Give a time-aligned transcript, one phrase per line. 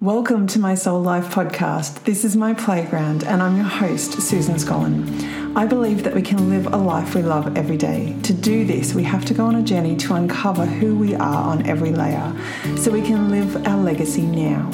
[0.00, 2.04] Welcome to my Soul Life podcast.
[2.04, 5.54] This is my playground, and I'm your host, Susan Scollin.
[5.54, 8.16] I believe that we can live a life we love every day.
[8.22, 11.42] To do this, we have to go on a journey to uncover who we are
[11.44, 12.34] on every layer
[12.78, 14.70] so we can live our legacy now.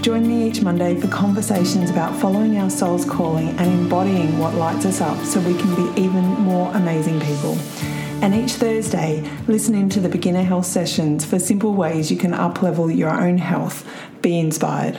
[0.00, 4.86] Join me each Monday for conversations about following our soul's calling and embodying what lights
[4.86, 7.56] us up so we can be even more amazing people.
[8.24, 12.32] And each Thursday, listen in to the beginner health sessions for simple ways you can
[12.32, 13.86] uplevel your own health.
[14.22, 14.98] Be inspired.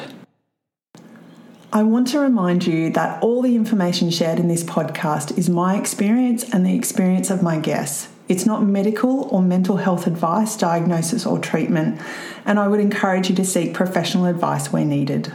[1.74, 5.75] I want to remind you that all the information shared in this podcast is my
[5.75, 8.10] experience and the experience of my guests.
[8.29, 12.00] It's not medical or mental health advice, diagnosis, or treatment,
[12.46, 15.34] and I would encourage you to seek professional advice where needed.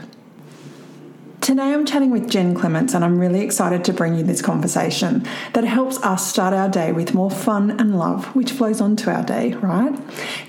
[1.41, 5.27] Today I'm chatting with Jenn Clements, and I'm really excited to bring you this conversation
[5.55, 9.23] that helps us start our day with more fun and love, which flows onto our
[9.23, 9.99] day, right?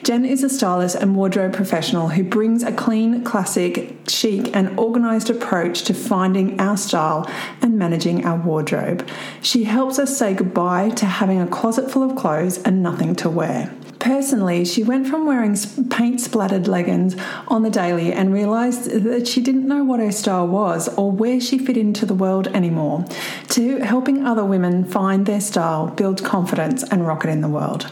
[0.03, 5.29] Jenn is a stylist and wardrobe professional who brings a clean, classic, chic, and organized
[5.29, 7.25] approach to finding our style
[7.61, 9.07] and managing our wardrobe.
[9.41, 13.29] She helps us say goodbye to having a closet full of clothes and nothing to
[13.29, 13.73] wear.
[14.01, 15.55] Personally, she went from wearing
[15.91, 17.15] paint splattered leggings
[17.47, 21.39] on the daily and realised that she didn't know what her style was or where
[21.39, 23.05] she fit into the world anymore,
[23.49, 27.91] to helping other women find their style, build confidence, and rock it in the world.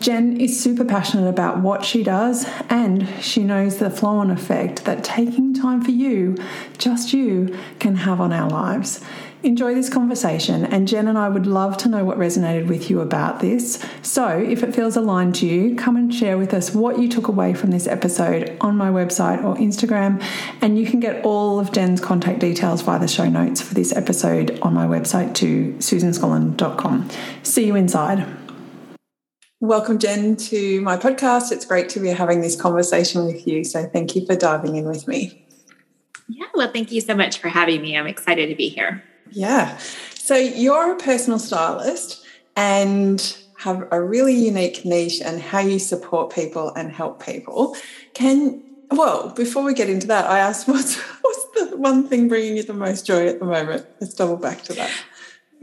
[0.00, 4.84] Jenn is super passionate about what she does, and she knows the flow on effect
[4.84, 6.36] that taking time for you,
[6.78, 9.00] just you, can have on our lives.
[9.44, 13.00] Enjoy this conversation, and Jenn and I would love to know what resonated with you
[13.00, 13.84] about this.
[14.00, 17.28] So, if it feels aligned to you, come and share with us what you took
[17.28, 20.22] away from this episode on my website or Instagram.
[20.62, 23.94] And you can get all of Jenn's contact details via the show notes for this
[23.94, 27.10] episode on my website to susanscollin.com.
[27.42, 28.43] See you inside.
[29.60, 31.52] Welcome, Jenn, to my podcast.
[31.52, 33.64] It's great to be having this conversation with you.
[33.64, 35.46] So, thank you for diving in with me.
[36.28, 37.96] Yeah, well, thank you so much for having me.
[37.96, 39.02] I'm excited to be here.
[39.30, 39.78] Yeah.
[40.14, 42.24] So you're a personal stylist
[42.56, 47.76] and have a really unique niche and how you support people and help people.
[48.14, 52.56] Can well, before we get into that, I asked what's what's the one thing bringing
[52.56, 53.86] you the most joy at the moment?
[54.00, 54.90] Let's double back to that.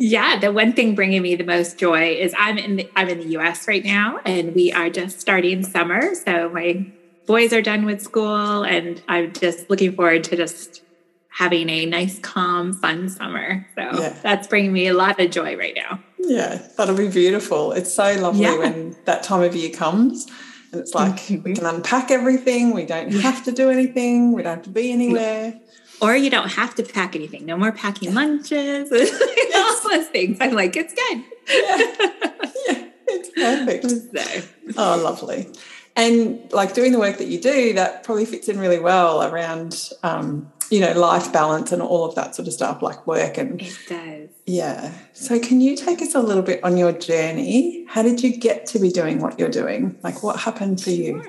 [0.01, 3.19] Yeah, the one thing bringing me the most joy is I'm in the, I'm in
[3.19, 6.15] the US right now and we are just starting summer.
[6.15, 6.87] So my
[7.27, 10.81] boys are done with school and I'm just looking forward to just
[11.29, 13.67] having a nice, calm, fun summer.
[13.75, 14.15] So yeah.
[14.23, 15.99] that's bringing me a lot of joy right now.
[16.17, 17.71] Yeah, that'll be beautiful.
[17.71, 18.57] It's so lovely yeah.
[18.57, 20.25] when that time of year comes.
[20.71, 21.43] And it's like mm-hmm.
[21.43, 22.73] we can unpack everything.
[22.73, 24.31] We don't have to do anything.
[24.31, 25.61] We don't have to be anywhere.
[26.01, 27.45] Or you don't have to pack anything.
[27.45, 28.89] No more packing lunches.
[28.91, 29.85] yes.
[29.85, 30.37] All those things.
[30.41, 31.23] I'm like, it's good.
[31.47, 32.11] Yeah,
[32.67, 33.89] yeah it's perfect.
[33.89, 34.47] So.
[34.77, 35.47] Oh, lovely.
[35.95, 39.89] And like doing the work that you do, that probably fits in really well around
[40.03, 43.61] um, you know, life balance and all of that sort of stuff, like work and
[43.61, 44.29] it does.
[44.45, 44.93] Yeah.
[45.11, 47.85] So can you take us a little bit on your journey?
[47.89, 49.99] How did you get to be doing what you're doing?
[50.01, 51.21] Like what happened for you?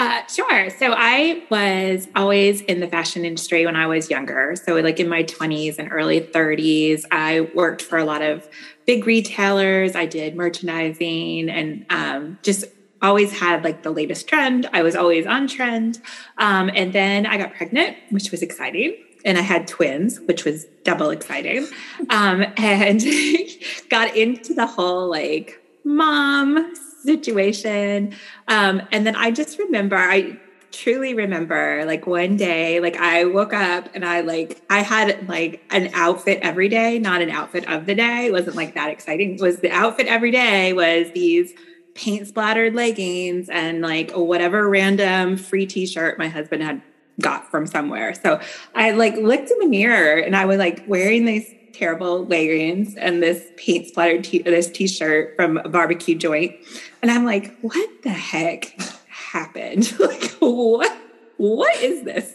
[0.00, 0.70] Uh, sure.
[0.70, 4.56] So I was always in the fashion industry when I was younger.
[4.56, 8.48] So, like in my 20s and early 30s, I worked for a lot of
[8.86, 9.94] big retailers.
[9.94, 12.64] I did merchandising and um, just
[13.02, 14.70] always had like the latest trend.
[14.72, 16.00] I was always on trend.
[16.38, 18.96] Um, and then I got pregnant, which was exciting.
[19.26, 21.68] And I had twins, which was double exciting.
[22.08, 23.02] Um, and
[23.90, 28.14] got into the whole like mom situation.
[28.48, 30.38] Um, and then I just remember, I
[30.72, 35.60] truly remember like one day like i woke up and i like i had like
[35.70, 39.34] an outfit every day not an outfit of the day it wasn't like that exciting
[39.34, 41.52] it was the outfit every day was these
[41.96, 46.80] paint splattered leggings and like whatever random free t-shirt my husband had
[47.20, 48.14] got from somewhere.
[48.14, 48.40] So
[48.74, 53.22] I like looked in the mirror and I was like wearing these terrible leggings and
[53.22, 56.56] this paint splattered t- this t-shirt from a barbecue joint.
[57.02, 58.78] And I'm like, what the heck
[59.08, 59.96] happened?
[60.00, 60.96] like what
[61.36, 62.34] what is this?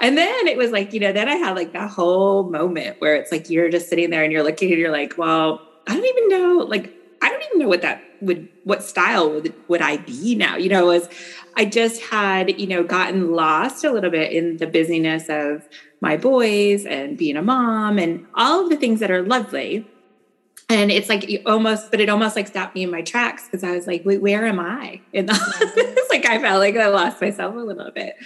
[0.00, 3.16] And then it was like, you know, then I had like that whole moment where
[3.16, 6.04] it's like you're just sitting there and you're looking and you're like, well, I don't
[6.04, 6.92] even know, like,
[7.22, 10.56] I don't even know what that would what style would would I be now?
[10.56, 11.08] You know, was
[11.56, 15.66] I just had, you know, gotten lost a little bit in the busyness of
[16.00, 19.86] my boys and being a mom and all of the things that are lovely.
[20.74, 23.70] And it's like almost, but it almost like stopped me in my tracks because I
[23.70, 25.00] was like, wait, where am I?
[25.12, 28.16] In the like I felt like I lost myself a little bit.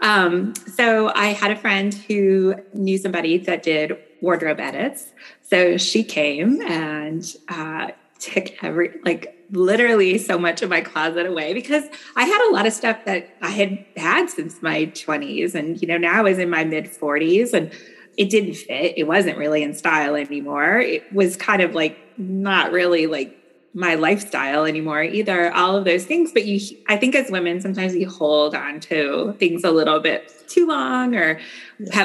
[0.00, 5.12] Um, so I had a friend who knew somebody that did wardrobe edits.
[5.42, 7.88] So she came and uh,
[8.20, 12.66] took every like literally so much of my closet away because I had a lot
[12.66, 15.54] of stuff that I had had since my 20s.
[15.54, 17.72] And, you know, now I was in my mid 40s and
[18.16, 18.94] it didn't fit.
[18.96, 20.78] It wasn't really in style anymore.
[20.78, 23.36] It was kind of like not really like
[23.76, 26.58] my lifestyle anymore either all of those things but you
[26.88, 31.14] i think as women sometimes we hold on to things a little bit too long
[31.14, 31.38] or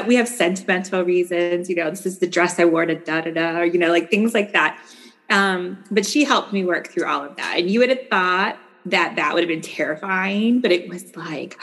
[0.06, 3.30] we have sentimental reasons you know this is the dress i wore to da da
[3.30, 4.78] da or you know like things like that
[5.30, 8.58] um, but she helped me work through all of that and you would have thought
[8.84, 11.58] that that would have been terrifying but it was like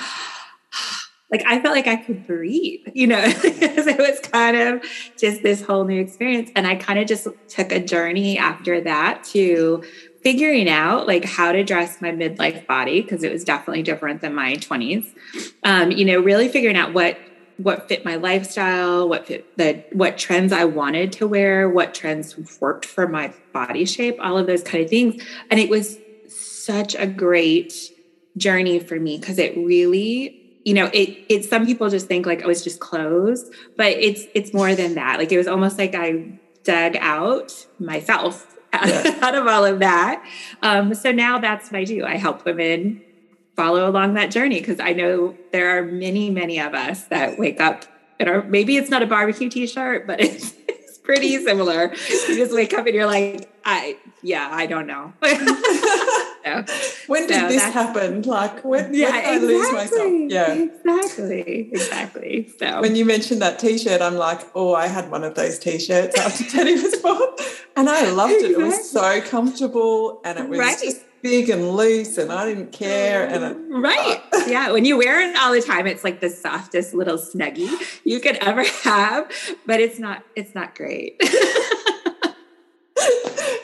[1.32, 4.84] like I felt like I could breathe, you know, because it was kind of
[5.18, 6.50] just this whole new experience.
[6.56, 9.84] And I kind of just took a journey after that to
[10.24, 14.34] figuring out like how to dress my midlife body because it was definitely different than
[14.36, 15.06] my 20s.
[15.64, 17.18] Um, you know, really figuring out what
[17.58, 22.36] what fit my lifestyle, what fit the what trends I wanted to wear, what trends
[22.62, 25.22] worked for my body shape, all of those kind of things.
[25.52, 25.98] And it was
[26.28, 27.74] such a great
[28.38, 32.44] journey for me because it really you know it it some people just think like
[32.46, 35.20] oh it's just clothes but it's it's more than that.
[35.20, 39.18] Like it was almost like i dug out myself yeah.
[39.22, 40.24] out of all of that.
[40.62, 42.06] Um, so now that's what i do.
[42.06, 43.02] I help women
[43.56, 47.60] follow along that journey because i know there are many many of us that wake
[47.60, 47.84] up
[48.18, 51.94] and are maybe it's not a barbecue t-shirt but it's, it's pretty similar.
[52.08, 55.12] You just wake up and you're like i yeah i don't know
[57.08, 58.22] when did so this happen?
[58.24, 60.14] Like when, yeah, when did exactly, I lose myself?
[60.30, 62.50] Yeah, exactly, exactly.
[62.60, 66.18] So when you mentioned that T-shirt, I'm like, oh, I had one of those T-shirts
[66.18, 67.22] after Teddy was born,
[67.76, 68.52] and I loved it.
[68.52, 70.78] It was so comfortable, and it was right.
[70.82, 73.28] just big and loose, and I didn't care.
[73.28, 76.94] And right, uh, yeah, when you wear it all the time, it's like the softest
[76.94, 77.70] little snuggie
[78.04, 79.32] you could ever have,
[79.66, 80.24] but it's not.
[80.36, 81.22] It's not great.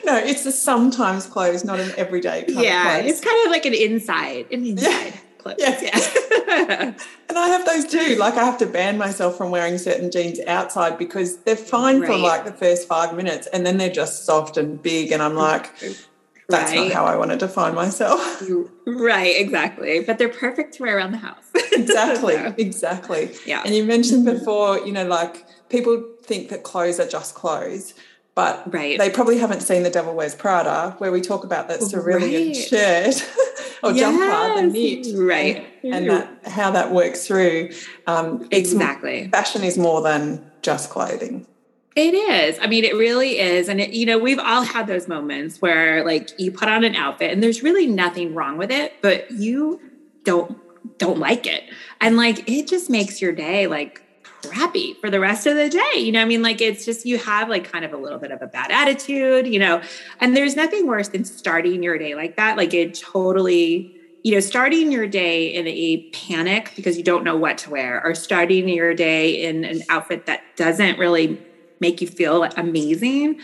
[0.06, 3.74] no, it's a sometimes clothes, not an everyday kind yeah, it's kind of like an
[3.74, 5.16] inside, an inside yeah.
[5.38, 5.56] clothes.
[5.58, 5.78] Yeah.
[5.82, 6.94] yeah.
[7.28, 8.16] and I have those too.
[8.16, 12.08] Like I have to ban myself from wearing certain jeans outside because they're fine right.
[12.08, 15.12] for like the first five minutes and then they're just soft and big.
[15.12, 15.38] And I'm mm-hmm.
[15.38, 15.72] like,
[16.48, 16.88] that's right.
[16.88, 18.42] not how I want to define myself.
[18.86, 20.00] Right, exactly.
[20.00, 21.50] But they're perfect to wear around the house.
[21.72, 23.30] exactly, so, exactly.
[23.44, 23.62] Yeah.
[23.64, 27.94] And you mentioned before, you know, like people think that clothes are just clothes
[28.36, 28.98] but right.
[28.98, 32.56] they probably haven't seen The Devil Wears Prada, where we talk about that cerulean right.
[32.56, 33.28] shirt
[33.82, 34.00] or yes.
[34.00, 37.70] jumper, the knit, right, and, that how that works through.
[38.06, 41.46] Um, exactly, fashion is more than just clothing.
[41.96, 42.58] It is.
[42.60, 43.70] I mean, it really is.
[43.70, 46.94] And, it, you know, we've all had those moments where, like, you put on an
[46.94, 49.80] outfit and there's really nothing wrong with it, but you
[50.24, 50.58] don't
[50.98, 51.64] don't like it
[52.00, 54.05] and like it just makes your day like
[54.48, 55.98] crappy for the rest of the day.
[55.98, 58.30] You know, I mean, like it's just you have like kind of a little bit
[58.30, 59.82] of a bad attitude, you know,
[60.20, 62.56] and there's nothing worse than starting your day like that.
[62.56, 67.36] Like it totally, you know, starting your day in a panic because you don't know
[67.36, 71.40] what to wear, or starting your day in an outfit that doesn't really
[71.78, 73.38] make you feel amazing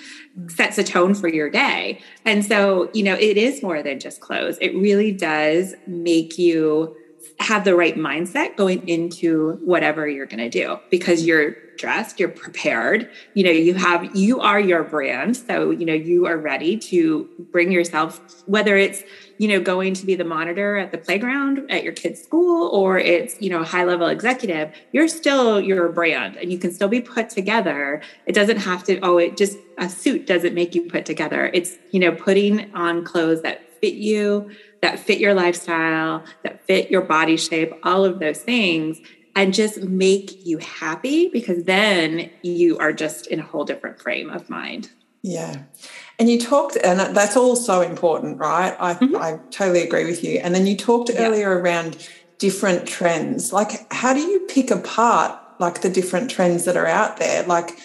[0.49, 2.01] sets a tone for your day.
[2.25, 4.57] And so, you know, it is more than just clothes.
[4.61, 6.97] It really does make you
[7.43, 12.29] have the right mindset going into whatever you're going to do because you're dressed, you're
[12.29, 13.11] prepared.
[13.35, 15.37] You know, you have, you are your brand.
[15.37, 19.03] So, you know, you are ready to bring yourself, whether it's,
[19.39, 22.99] you know, going to be the monitor at the playground at your kid's school or
[22.99, 26.89] it's, you know, a high level executive, you're still your brand and you can still
[26.89, 28.03] be put together.
[28.27, 31.51] It doesn't have to, oh, it just, a suit doesn't make you put together.
[31.53, 34.51] It's, you know, putting on clothes that fit you
[34.83, 39.01] that fit your lifestyle, that fit your body shape, all of those things,
[39.35, 44.29] and just make you happy because then you are just in a whole different frame
[44.29, 44.91] of mind.
[45.23, 45.63] Yeah.
[46.19, 48.77] And you talked, and that's all so important, right?
[48.79, 49.17] I, mm-hmm.
[49.17, 50.39] I totally agree with you.
[50.39, 51.23] And then you talked yeah.
[51.23, 52.09] earlier around
[52.39, 53.53] different trends.
[53.53, 57.45] Like, how do you pick apart like the different trends that are out there?
[57.45, 57.79] Like,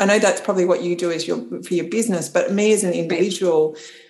[0.00, 2.82] I know that's probably what you do as your for your business, but me as
[2.82, 4.01] an individual, right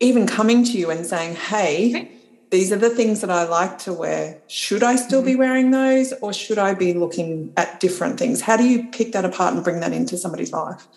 [0.00, 2.10] even coming to you and saying, hey, okay.
[2.50, 4.40] these are the things that I like to wear.
[4.48, 5.38] Should I still be mm-hmm.
[5.38, 8.40] wearing those or should I be looking at different things?
[8.40, 10.88] How do you pick that apart and bring that into somebody's life?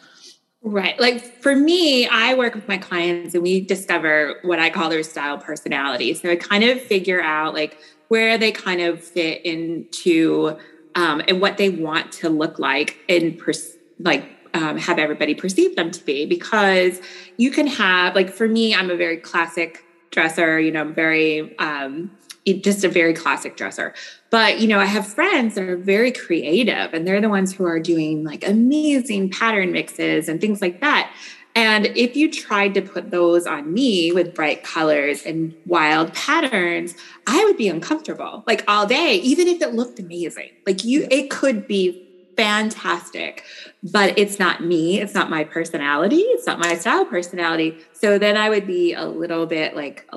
[0.65, 0.98] Right.
[0.98, 5.03] Like for me, I work with my clients and we discover what I call their
[5.03, 6.13] style personality.
[6.13, 10.57] So I kind of figure out like where they kind of fit into
[10.95, 15.75] um, and what they want to look like in pers- like um, have everybody perceive
[15.75, 17.01] them to be because
[17.38, 21.57] you can have like for me i'm a very classic dresser you know i'm very
[21.60, 22.12] um,
[22.45, 23.93] just a very classic dresser.
[24.29, 27.65] But you know i have friends that are very creative and they're the ones who
[27.65, 31.13] are doing like amazing pattern mixes and things like that.
[31.55, 36.95] And if you tried to put those on me with bright colors and wild patterns,
[37.27, 40.50] I would be uncomfortable like all day, even if it looked amazing.
[40.65, 43.43] Like you, it could be fantastic,
[43.83, 44.99] but it's not me.
[45.01, 46.17] It's not my personality.
[46.17, 47.77] It's not my style personality.
[47.91, 50.07] So then I would be a little bit like,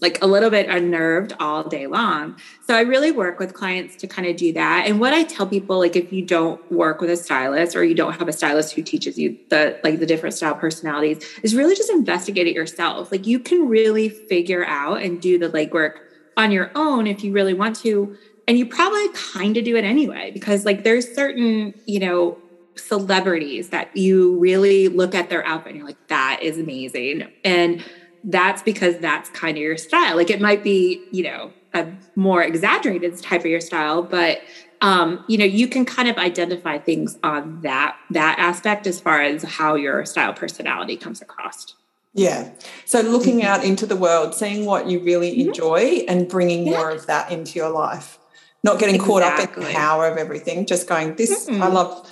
[0.00, 2.36] like a little bit unnerved all day long.
[2.66, 4.84] So I really work with clients to kind of do that.
[4.86, 7.94] And what I tell people, like if you don't work with a stylist or you
[7.94, 11.74] don't have a stylist who teaches you the like the different style personalities, is really
[11.76, 13.10] just investigate it yourself.
[13.12, 15.98] Like you can really figure out and do the legwork
[16.36, 18.16] on your own if you really want to
[18.48, 22.36] and you probably kind of do it anyway because like there's certain you know
[22.74, 27.84] celebrities that you really look at their outfit and you're like that is amazing and
[28.24, 31.86] that's because that's kind of your style like it might be you know a
[32.16, 34.40] more exaggerated type of your style but
[34.80, 39.20] um, you know you can kind of identify things on that that aspect as far
[39.20, 41.74] as how your style personality comes across
[42.14, 42.50] yeah.
[42.84, 43.46] So looking mm-hmm.
[43.46, 45.48] out into the world, seeing what you really mm-hmm.
[45.48, 46.78] enjoy and bringing yeah.
[46.78, 48.17] more of that into your life
[48.64, 49.20] not getting exactly.
[49.20, 51.62] caught up in the power of everything just going this mm-hmm.
[51.62, 52.10] i love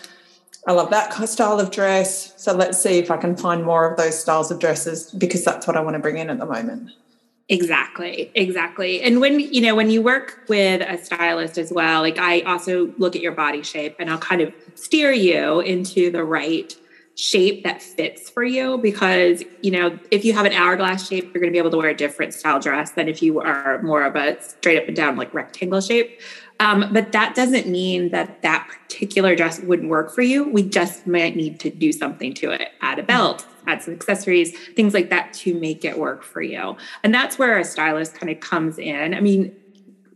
[0.67, 3.97] i love that style of dress so let's see if i can find more of
[3.97, 6.91] those styles of dresses because that's what i want to bring in at the moment
[7.49, 12.19] exactly exactly and when you know when you work with a stylist as well like
[12.19, 16.25] i also look at your body shape and i'll kind of steer you into the
[16.25, 16.77] right
[17.17, 21.41] shape that fits for you because you know if you have an hourglass shape you're
[21.41, 24.05] going to be able to wear a different style dress than if you are more
[24.05, 26.21] of a straight up and down like rectangle shape.
[26.61, 30.49] Um, but that doesn't mean that that particular dress wouldn't work for you.
[30.49, 34.57] We just might need to do something to it add a belt add some accessories
[34.77, 36.77] things like that to make it work for you.
[37.03, 39.15] And that's where a stylist kind of comes in.
[39.15, 39.57] I mean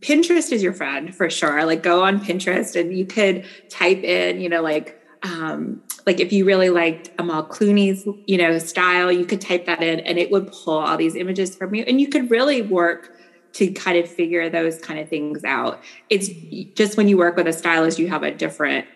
[0.01, 1.65] pinterest is your friend for sure.
[1.65, 6.33] Like go on pinterest and you could type in you know like um, like if
[6.33, 10.31] you really liked Amal Clooney's, you know, style, you could type that in and it
[10.31, 11.83] would pull all these images from you.
[11.87, 13.15] And you could really work
[13.53, 15.81] to kind of figure those kind of things out.
[16.09, 16.29] It's
[16.75, 18.87] just when you work with a stylist, you have a different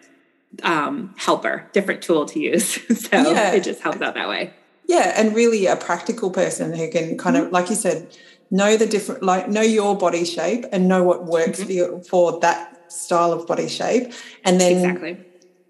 [0.64, 2.66] um, helper, different tool to use.
[3.00, 3.52] so yeah.
[3.52, 4.54] it just helps out that way.
[4.88, 5.14] Yeah.
[5.16, 7.54] And really a practical person who can kind of, mm-hmm.
[7.54, 8.16] like you said,
[8.50, 11.66] know the different, like know your body shape and know what works mm-hmm.
[11.66, 14.14] for you for that style of body shape.
[14.44, 15.26] And then exactly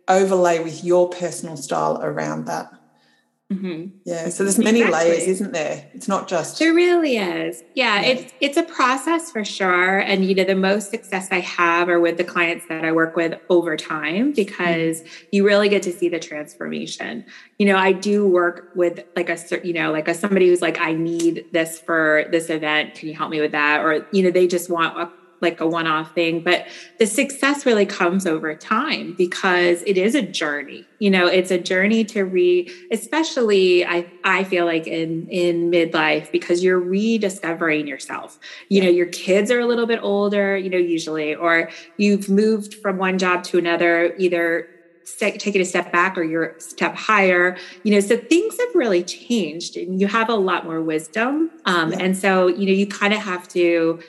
[0.08, 2.72] overlay with your personal style around that.
[3.54, 3.98] Mm-hmm.
[4.06, 5.12] Yeah, so there's many exactly.
[5.12, 5.88] layers, isn't there?
[5.94, 7.64] It's not just there really is.
[7.76, 10.00] Yeah, yeah, it's it's a process for sure.
[10.00, 13.16] And you know, the most success I have are with the clients that I work
[13.16, 15.26] with over time because mm-hmm.
[15.32, 17.24] you really get to see the transformation.
[17.60, 20.80] You know, I do work with like a you know like a somebody who's like,
[20.80, 22.96] I need this for this event.
[22.96, 23.86] Can you help me with that?
[23.86, 25.12] Or you know, they just want a
[25.42, 30.16] like a one off thing, but the success really comes over time because it is
[30.16, 30.86] a journey.
[31.00, 36.32] You know, it's a journey to re, especially I, I feel like in, in midlife
[36.32, 38.40] because you're rediscovering yourself.
[38.70, 42.76] You know, your kids are a little bit older, you know, usually, or you've moved
[42.76, 44.70] from one job to another, either
[45.18, 48.74] take it a step back or you're a step higher you know so things have
[48.74, 52.00] really changed and you have a lot more wisdom um, yeah.
[52.00, 54.00] and so you know you kind of have to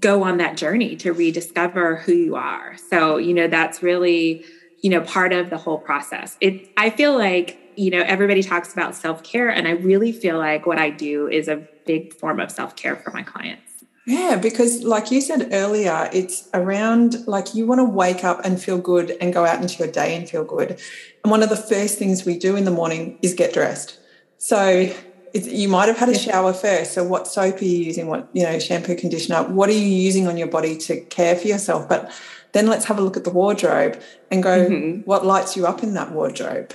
[0.00, 2.76] go on that journey to rediscover who you are.
[2.90, 4.44] So, you know, that's really,
[4.82, 6.36] you know, part of the whole process.
[6.40, 10.66] It I feel like, you know, everybody talks about self-care and I really feel like
[10.66, 13.84] what I do is a big form of self-care for my clients.
[14.06, 18.60] Yeah, because like you said earlier, it's around like you want to wake up and
[18.60, 20.80] feel good and go out into your day and feel good.
[21.22, 23.98] And one of the first things we do in the morning is get dressed.
[24.38, 24.92] So
[25.34, 26.92] you might have had a shower first.
[26.92, 28.06] So, what soap are you using?
[28.06, 29.42] What, you know, shampoo, conditioner?
[29.44, 31.88] What are you using on your body to care for yourself?
[31.88, 32.10] But
[32.52, 35.00] then let's have a look at the wardrobe and go, mm-hmm.
[35.02, 36.74] what lights you up in that wardrobe?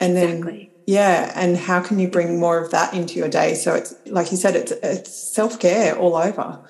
[0.00, 0.70] And then, exactly.
[0.86, 3.54] yeah, and how can you bring more of that into your day?
[3.54, 6.60] So, it's like you said, it's, it's self care all over.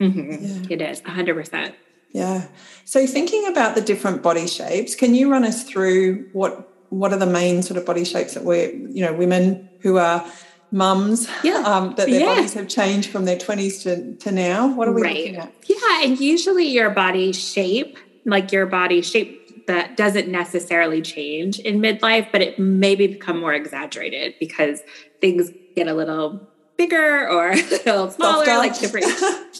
[0.00, 0.64] Mm-hmm.
[0.64, 0.66] Yeah.
[0.70, 1.74] It is 100%.
[2.12, 2.46] Yeah.
[2.84, 7.18] So, thinking about the different body shapes, can you run us through what what are
[7.18, 10.24] the main sort of body shapes that we're, you know, women who are
[10.70, 11.62] mums yeah.
[11.64, 12.34] um, that their yeah.
[12.34, 14.68] bodies have changed from their 20s to, to now?
[14.74, 15.16] What are we right.
[15.16, 15.52] looking at?
[15.66, 21.80] Yeah, and usually your body shape, like your body shape that doesn't necessarily change in
[21.80, 24.80] midlife, but it maybe become more exaggerated because
[25.20, 27.56] things get a little bigger or a
[27.86, 29.06] little smaller, like different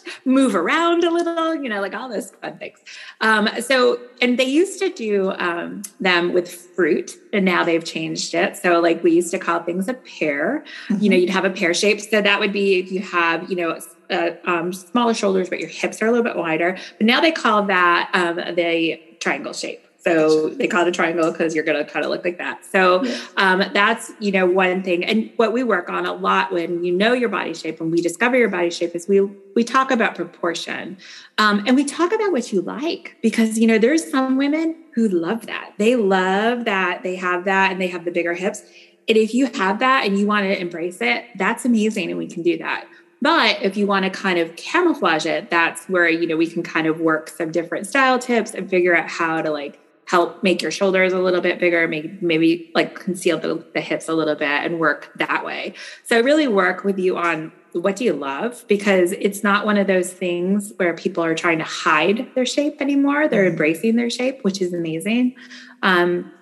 [0.24, 2.78] move around a little, you know, like all those fun things.
[3.20, 8.34] Um, so, and they used to do um, them with fruit, and now they've changed
[8.34, 8.56] it.
[8.56, 10.64] So, like we used to call things a pear.
[10.88, 11.02] Mm-hmm.
[11.02, 11.20] You know, mm-hmm.
[11.22, 12.00] you'd have a pear shape.
[12.00, 13.80] So that would be if you have, you know,
[14.10, 16.76] uh, um, smaller shoulders, but your hips are a little bit wider.
[16.98, 19.85] But now they call that um, the triangle shape.
[20.06, 22.64] So they call it a triangle because you're going to kind of look like that.
[22.64, 23.04] So
[23.36, 25.04] um, that's, you know, one thing.
[25.04, 28.00] And what we work on a lot when you know your body shape, when we
[28.00, 29.20] discover your body shape is we,
[29.56, 30.96] we talk about proportion
[31.38, 35.08] um, and we talk about what you like because, you know, there's some women who
[35.08, 35.72] love that.
[35.76, 38.62] They love that they have that and they have the bigger hips.
[39.08, 42.10] And if you have that and you want to embrace it, that's amazing.
[42.10, 42.86] And we can do that.
[43.22, 46.62] But if you want to kind of camouflage it, that's where, you know, we can
[46.62, 50.62] kind of work some different style tips and figure out how to like help make
[50.62, 54.36] your shoulders a little bit bigger, maybe maybe like conceal the, the hips a little
[54.36, 55.74] bit and work that way.
[56.04, 59.76] So I really work with you on what do you love because it's not one
[59.76, 63.28] of those things where people are trying to hide their shape anymore.
[63.28, 63.50] They're mm-hmm.
[63.50, 65.34] embracing their shape, which is amazing.
[65.82, 66.32] Um,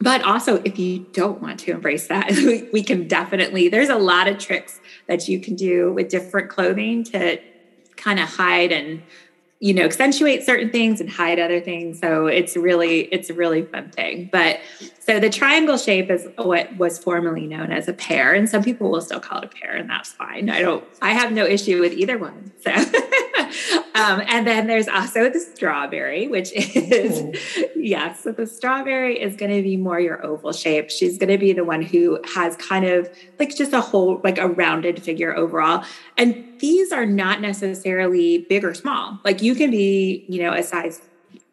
[0.00, 2.30] but also, if you don't want to embrace that,
[2.72, 7.04] we can definitely, there's a lot of tricks that you can do with different clothing
[7.04, 7.38] to
[7.96, 9.02] kind of hide and
[9.60, 12.00] you know accentuate certain things and hide other things.
[12.00, 14.28] So it's really it's a really fun thing.
[14.32, 14.60] But
[14.98, 18.90] so the triangle shape is what was formerly known as a pear and some people
[18.90, 20.50] will still call it a pear and that's fine.
[20.50, 22.72] I don't i have no issue with either one so.
[23.92, 27.20] Um, and then there's also the strawberry which is
[27.74, 30.90] yes yeah, so the strawberry is going to be more your oval shape.
[30.90, 34.38] She's going to be the one who has kind of like just a whole like
[34.38, 35.84] a rounded figure overall.
[36.16, 39.18] And these are not necessarily big or small.
[39.24, 41.00] Like you can be, you know, a size,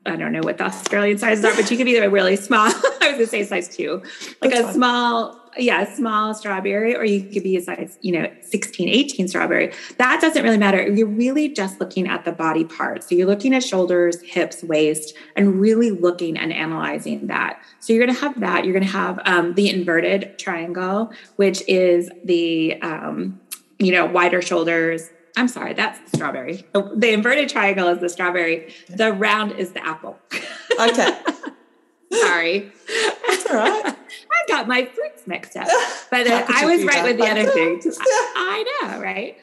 [0.06, 2.68] I don't know what the Australian sizes are, but you can be a really small,
[3.02, 4.02] I was gonna say size two,
[4.42, 8.12] like That's a small, yeah, a small strawberry, or you could be a size, you
[8.12, 9.74] know, 16, 18 strawberry.
[9.98, 10.88] That doesn't really matter.
[10.88, 13.04] You're really just looking at the body part.
[13.04, 17.62] So you're looking at shoulders, hips, waist, and really looking and analyzing that.
[17.80, 18.66] So you're going to have that.
[18.66, 23.40] You're going to have um, the inverted triangle, which is the, um,
[23.80, 25.10] you know, wider shoulders.
[25.38, 26.66] I'm sorry, that's the strawberry.
[26.74, 28.74] The inverted triangle is the strawberry.
[28.90, 30.18] The round is the apple.
[30.80, 31.16] Okay.
[32.12, 32.72] sorry.
[33.28, 33.86] That's all right.
[33.96, 35.68] I got my fruits mixed up,
[36.12, 37.86] but uh, I was right with the other things.
[38.00, 39.38] I, I know, right?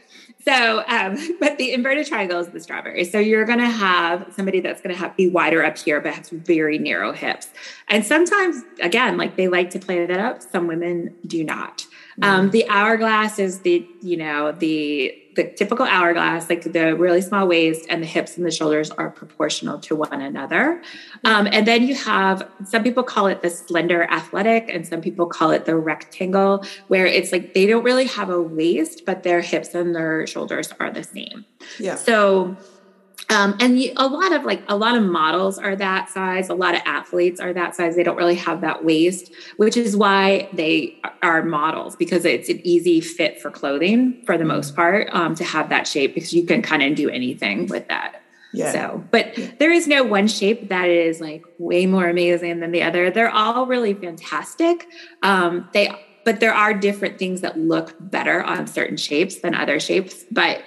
[0.44, 3.04] So, um, but the inverted triangle is the strawberry.
[3.04, 6.12] So you're going to have somebody that's going to have be wider up here, but
[6.12, 7.48] has very narrow hips.
[7.88, 10.42] And sometimes, again, like they like to play that up.
[10.42, 11.86] Some women do not.
[12.22, 17.46] Um, the hourglass is the, you know, the the typical hourglass, like the really small
[17.46, 20.82] waist and the hips and the shoulders are proportional to one another.
[21.24, 25.26] Um, and then you have some people call it the slender athletic, and some people
[25.26, 29.40] call it the rectangle, where it's like they don't really have a waist, but their
[29.40, 31.44] hips and their shoulders are the same.
[31.78, 31.96] Yeah.
[31.96, 32.56] So
[33.30, 36.74] um, and a lot of like a lot of models are that size a lot
[36.74, 41.00] of athletes are that size they don't really have that waist which is why they
[41.22, 45.44] are models because it's an easy fit for clothing for the most part um, to
[45.44, 48.20] have that shape because you can kind of do anything with that
[48.54, 48.70] yeah.
[48.70, 52.82] So, but there is no one shape that is like way more amazing than the
[52.82, 53.10] other.
[53.10, 54.86] They're all really fantastic.
[55.24, 55.90] Um, they,
[56.24, 60.24] but there are different things that look better on certain shapes than other shapes.
[60.30, 60.62] But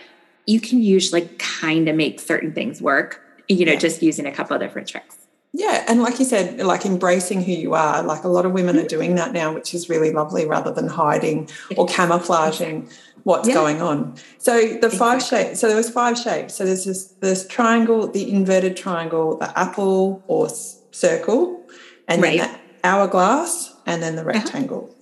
[0.47, 3.79] you can usually kind of make certain things work, you know, yeah.
[3.79, 5.17] just using a couple of different tricks.
[5.53, 5.83] Yeah.
[5.87, 8.79] And like you said, like embracing who you are, like a lot of women are
[8.79, 8.87] mm-hmm.
[8.87, 12.89] doing that now, which is really lovely rather than hiding or camouflaging
[13.23, 13.53] what's yeah.
[13.53, 14.15] going on.
[14.37, 16.55] So the five shapes, so there was five shapes.
[16.55, 20.47] So there's this, this triangle, the inverted triangle, the apple or
[20.91, 21.65] circle,
[22.07, 22.39] and right.
[22.39, 24.31] then the hourglass, and then the uh-huh.
[24.31, 24.89] rectangle.
[24.89, 24.93] Uh-huh.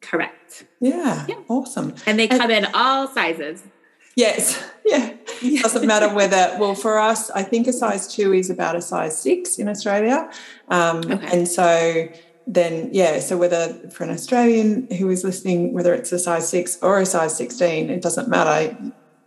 [0.00, 0.64] Correct.
[0.80, 1.36] Yeah, yeah.
[1.48, 1.94] Awesome.
[2.06, 3.62] And they come and, in all sizes.
[4.20, 4.62] Yes.
[4.84, 5.14] Yeah.
[5.42, 8.82] It doesn't matter whether, well, for us, I think a size two is about a
[8.82, 10.30] size six in Australia.
[10.68, 11.38] Um, okay.
[11.38, 12.08] And so
[12.46, 16.78] then, yeah, so whether for an Australian who is listening, whether it's a size six
[16.82, 18.76] or a size 16, it doesn't matter.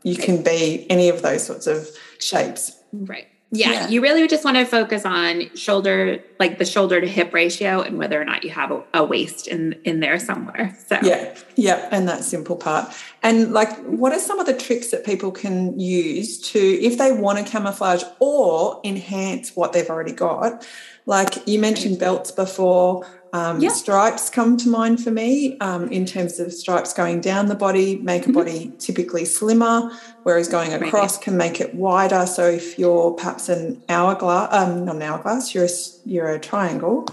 [0.03, 2.77] You can be any of those sorts of shapes.
[2.91, 3.27] Right.
[3.55, 7.31] Yeah, yeah, you really just want to focus on shoulder, like the shoulder to hip
[7.35, 10.75] ratio, and whether or not you have a, a, waist in in there somewhere.
[10.87, 12.91] So yeah, yeah, and that simple part.
[13.21, 17.11] And like, what are some of the tricks that people can use to, if they
[17.11, 20.67] want to camouflage or enhance what they've already got?
[21.05, 23.05] Like you mentioned belts before.
[23.33, 23.69] Um, yeah.
[23.69, 27.95] Stripes come to mind for me um, in terms of stripes going down the body,
[27.97, 28.33] make a mm-hmm.
[28.33, 29.91] body typically slimmer,
[30.21, 32.27] whereas going across can make it wider.
[32.27, 35.69] So if you're perhaps an hourglass, um, not an hourglass, you're a,
[36.05, 37.07] you're a triangle,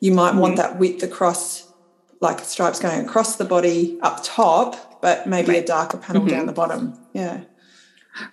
[0.00, 0.40] you might mm-hmm.
[0.40, 1.72] want that width across,
[2.20, 5.62] like stripes going across the body up top, but maybe right.
[5.62, 6.30] a darker panel mm-hmm.
[6.30, 6.98] down the bottom.
[7.12, 7.42] Yeah.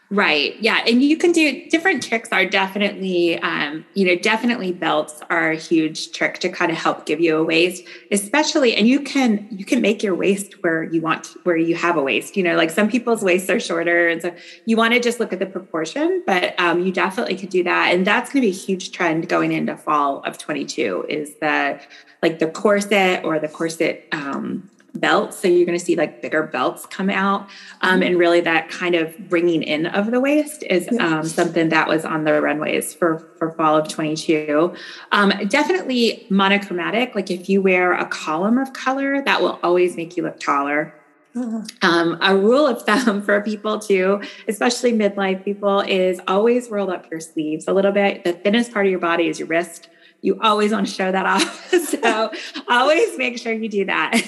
[0.09, 0.55] Right.
[0.61, 0.83] Yeah.
[0.87, 5.57] And you can do different tricks are definitely, um, you know, definitely belts are a
[5.57, 9.65] huge trick to kind of help give you a waist, especially, and you can, you
[9.65, 12.69] can make your waist where you want, where you have a waist, you know, like
[12.69, 14.07] some people's waists are shorter.
[14.07, 14.33] And so
[14.65, 17.93] you want to just look at the proportion, but um, you definitely could do that.
[17.93, 21.81] And that's going to be a huge trend going into fall of 22 is the,
[22.23, 25.37] like the corset or the corset, um, belts.
[25.37, 27.47] So you're going to see like bigger belts come out.
[27.81, 31.87] Um, and really that kind of bringing in of the waist is um, something that
[31.87, 34.73] was on the runways for, for fall of 22.
[35.11, 37.15] Um, definitely monochromatic.
[37.15, 40.93] Like if you wear a column of color, that will always make you look taller.
[41.35, 41.61] Uh-huh.
[41.81, 47.09] Um, a rule of thumb for people too, especially midlife people, is always roll up
[47.11, 48.23] your sleeves a little bit.
[48.23, 49.89] The thinnest part of your body is your wrist
[50.27, 51.69] you always want to show that off.
[51.87, 52.31] so
[52.67, 54.21] always make sure you do that.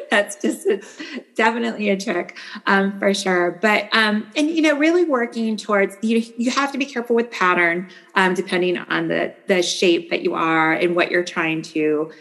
[0.10, 0.66] That's just
[1.34, 3.58] definitely a trick um, for sure.
[3.60, 6.22] But um, and you know, really working towards you.
[6.36, 10.34] You have to be careful with pattern, um, depending on the the shape that you
[10.34, 12.12] are and what you're trying to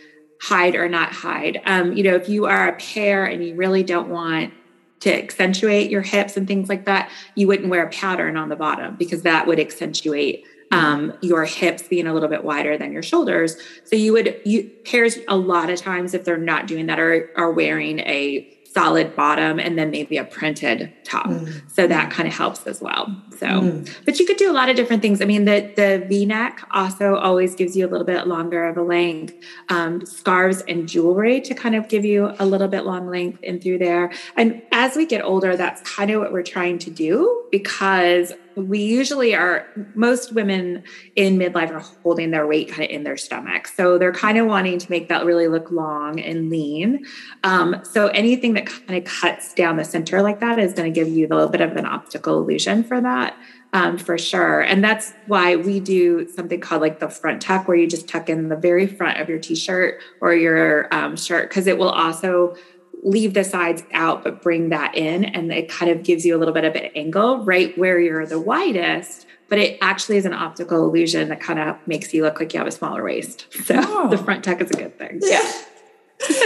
[0.42, 1.62] hide or not hide.
[1.66, 4.54] Um, you know, if you are a pear and you really don't want
[5.02, 8.56] to accentuate your hips and things like that, you wouldn't wear a pattern on the
[8.56, 13.04] bottom because that would accentuate um, your hips being a little bit wider than your
[13.04, 13.58] shoulders.
[13.86, 17.30] So you would you pears a lot of times if they're not doing that are
[17.36, 21.26] are wearing a solid bottom and then maybe a printed top.
[21.26, 21.70] Mm.
[21.72, 23.16] So that kind of helps as well.
[23.38, 24.06] So, mm.
[24.06, 25.22] but you could do a lot of different things.
[25.22, 28.78] I mean, the the V neck also always gives you a little bit longer of
[28.78, 29.34] a length.
[29.70, 33.60] Um, scarves and jewelry to kind of give you a little bit long length in
[33.60, 34.12] through there.
[34.36, 38.80] And as we get older, that's kind of what we're trying to do because we
[38.80, 40.84] usually are most women
[41.16, 43.68] in midlife are holding their weight kind of in their stomach.
[43.68, 47.06] So they're kind of wanting to make that really look long and lean.
[47.44, 51.00] Um, so anything that kind of cuts down the center like that is going to
[51.00, 53.38] give you a little bit of an optical illusion for that
[53.74, 54.62] um, for sure.
[54.62, 58.30] And that's why we do something called like the front tuck where you just tuck
[58.30, 62.56] in the very front of your t-shirt or your um, shirt because it will also
[63.04, 66.40] leave the sides out but bring that in and it kind of gives you a
[66.40, 70.34] little bit of an angle right where you're the widest but it actually is an
[70.34, 73.76] optical illusion that kind of makes you look like you have a smaller waist so
[73.78, 74.10] oh.
[74.10, 75.52] the front tuck is a good thing yeah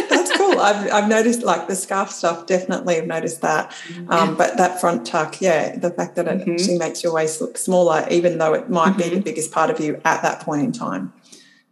[0.10, 4.12] that's cool I've, I've noticed like the scarf stuff definitely i've noticed that mm-hmm.
[4.12, 6.52] um, but that front tuck yeah the fact that it mm-hmm.
[6.52, 8.98] actually makes your waist look smaller even though it might mm-hmm.
[8.98, 9.22] be the mm-hmm.
[9.22, 11.12] biggest part of you at that point in time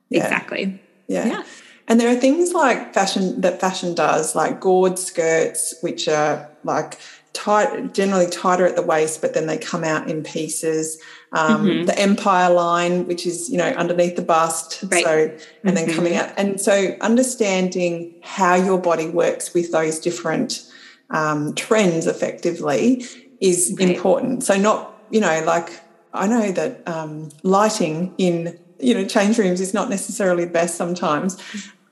[0.09, 0.23] yeah.
[0.23, 1.27] exactly yeah.
[1.27, 1.43] yeah.
[1.87, 6.97] And there are things like fashion that fashion does, like gored skirts, which are like
[7.33, 11.01] tight, generally tighter at the waist, but then they come out in pieces.
[11.33, 11.85] Um, mm-hmm.
[11.85, 15.03] The Empire line, which is you know underneath the bust, right.
[15.03, 15.75] so and mm-hmm.
[15.75, 20.69] then coming out, and so understanding how your body works with those different
[21.09, 23.05] um, trends effectively
[23.39, 23.89] is right.
[23.89, 24.43] important.
[24.43, 25.71] So not you know like
[26.13, 30.75] I know that um, lighting in you know change rooms is not necessarily the best
[30.75, 31.37] sometimes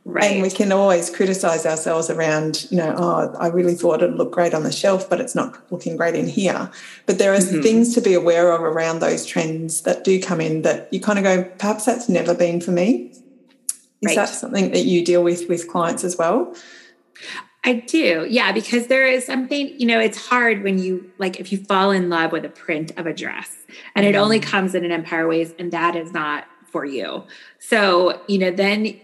[0.05, 0.31] Right.
[0.31, 4.31] And we can always criticize ourselves around, you know, oh, I really thought it'd look
[4.31, 6.71] great on the shelf, but it's not looking great in here.
[7.05, 7.61] But there are mm-hmm.
[7.61, 11.19] things to be aware of around those trends that do come in that you kind
[11.19, 13.11] of go, perhaps that's never been for me.
[14.01, 14.15] Is right.
[14.15, 16.55] that something that you deal with with clients as well?
[17.65, 18.25] I do.
[18.27, 21.91] Yeah, because there is something, you know, it's hard when you like if you fall
[21.91, 23.53] in love with a print of a dress
[23.95, 24.49] and it only mm-hmm.
[24.49, 27.23] comes in an empire waist and that is not for you.
[27.59, 28.99] So, you know, then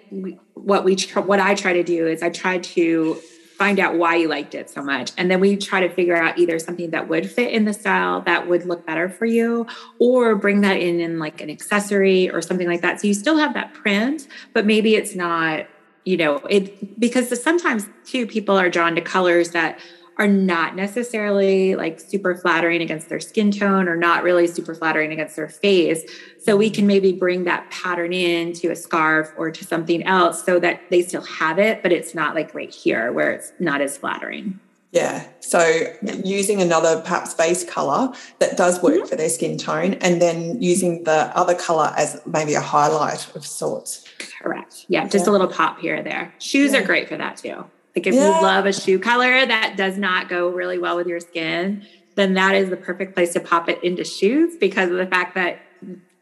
[0.53, 3.21] what we what I try to do is I try to
[3.57, 6.37] find out why you liked it so much and then we try to figure out
[6.37, 9.65] either something that would fit in the style that would look better for you
[9.97, 13.37] or bring that in in like an accessory or something like that so you still
[13.37, 15.65] have that print but maybe it's not
[16.03, 19.79] you know it because sometimes too people are drawn to colors that
[20.17, 25.11] are not necessarily like super flattering against their skin tone or not really super flattering
[25.11, 26.03] against their face.
[26.39, 30.43] So we can maybe bring that pattern in to a scarf or to something else
[30.45, 33.81] so that they still have it, but it's not like right here where it's not
[33.81, 34.59] as flattering.
[34.95, 35.27] Yeah.
[35.41, 36.15] So yeah.
[36.23, 39.07] using another perhaps base color that does work mm-hmm.
[39.07, 43.45] for their skin tone and then using the other color as maybe a highlight of
[43.45, 44.05] sorts.
[44.41, 44.85] Correct.
[44.87, 45.05] Yeah.
[45.09, 45.31] Just yeah.
[45.31, 46.33] a little pop here or there.
[46.39, 46.79] Shoes yeah.
[46.79, 47.65] are great for that too.
[47.95, 48.25] Like if yeah.
[48.25, 52.33] you love a shoe color that does not go really well with your skin, then
[52.33, 55.59] that is the perfect place to pop it into shoes because of the fact that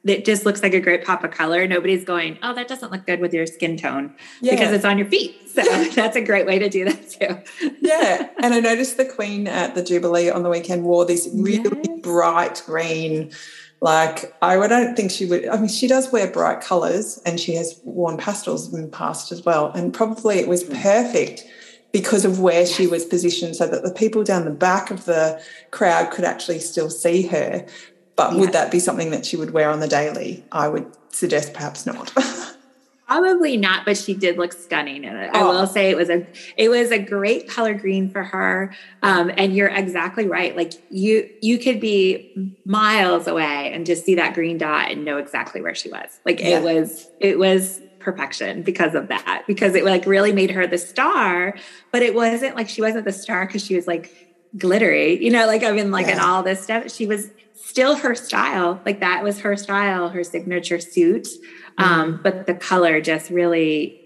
[0.05, 1.65] it just looks like a great pop of color.
[1.65, 4.51] Nobody's going, oh, that doesn't look good with your skin tone yeah.
[4.51, 5.49] because it's on your feet.
[5.49, 5.61] So
[5.95, 7.71] that's a great way to do that too.
[7.79, 8.29] yeah.
[8.41, 11.99] And I noticed the Queen at the Jubilee on the weekend wore this really yes.
[12.01, 13.31] bright green.
[13.81, 15.47] Like I don't think she would.
[15.47, 19.33] I mean, she does wear bright colours, and she has worn pastels in the past
[19.33, 19.73] as well.
[19.73, 20.81] And probably it was mm.
[20.81, 21.43] perfect
[21.93, 25.41] because of where she was positioned so that the people down the back of the
[25.71, 27.65] crowd could actually still see her.
[28.15, 28.39] But yeah.
[28.39, 30.43] would that be something that she would wear on the daily?
[30.51, 32.11] I would suggest perhaps not.
[33.07, 35.29] Probably not, but she did look stunning in it.
[35.33, 35.39] Oh.
[35.39, 36.25] I will say it was a
[36.57, 38.73] it was a great color green for her.
[39.03, 40.55] Um, and you're exactly right.
[40.55, 45.17] Like you you could be miles away and just see that green dot and know
[45.17, 46.19] exactly where she was.
[46.25, 46.59] Like yeah.
[46.59, 50.77] it was it was perfection because of that because it like really made her the
[50.77, 51.55] star
[51.91, 54.11] but it wasn't like she wasn't the star because she was like
[54.57, 56.13] glittery you know like i mean like yeah.
[56.13, 60.23] and all this stuff she was still her style like that was her style her
[60.23, 61.27] signature suit
[61.77, 62.01] um, mm-hmm.
[62.01, 63.99] um but the color just really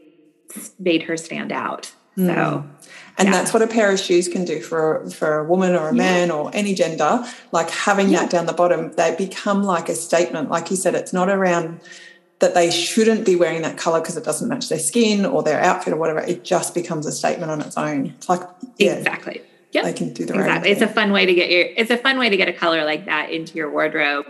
[0.79, 2.33] made her stand out mm.
[2.33, 2.65] so
[3.17, 3.31] and yeah.
[3.31, 6.29] that's what a pair of shoes can do for for a woman or a man
[6.29, 6.33] yeah.
[6.33, 8.21] or any gender like having yeah.
[8.21, 11.81] that down the bottom they become like a statement like you said it's not around
[12.39, 15.59] that they shouldn't be wearing that color because it doesn't match their skin or their
[15.59, 16.19] outfit or whatever.
[16.19, 18.07] It just becomes a statement on its own.
[18.17, 18.41] It's like
[18.77, 19.41] yeah, exactly.
[19.71, 20.71] Yeah, they can do the exactly.
[20.71, 21.65] It's a fun way to get your.
[21.75, 24.25] It's a fun way to get a color like that into your wardrobe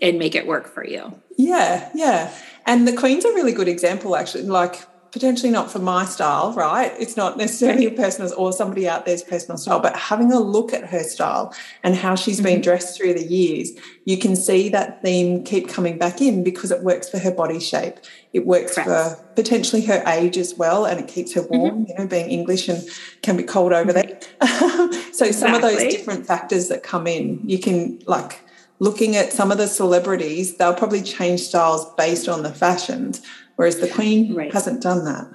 [0.00, 1.20] and make it work for you.
[1.36, 2.32] Yeah, yeah.
[2.66, 4.44] And the Queen's a really good example, actually.
[4.44, 4.78] Like
[5.10, 6.92] potentially not for my style, right?
[6.98, 10.72] It's not necessarily a personal or somebody out there's personal style, but having a look
[10.72, 12.44] at her style and how she's mm-hmm.
[12.44, 13.70] been dressed through the years,
[14.04, 17.60] you can see that theme keep coming back in because it works for her body
[17.60, 17.96] shape.
[18.32, 18.88] It works Correct.
[18.88, 21.84] for potentially her age as well, and it keeps her warm, mm-hmm.
[21.88, 22.86] you know, being English and
[23.22, 24.20] can be cold over there.
[24.42, 25.32] so exactly.
[25.32, 28.42] some of those different factors that come in, you can like
[28.78, 33.22] looking at some of the celebrities, they'll probably change styles based on the fashions
[33.58, 34.52] whereas the queen right.
[34.52, 35.26] hasn't done that.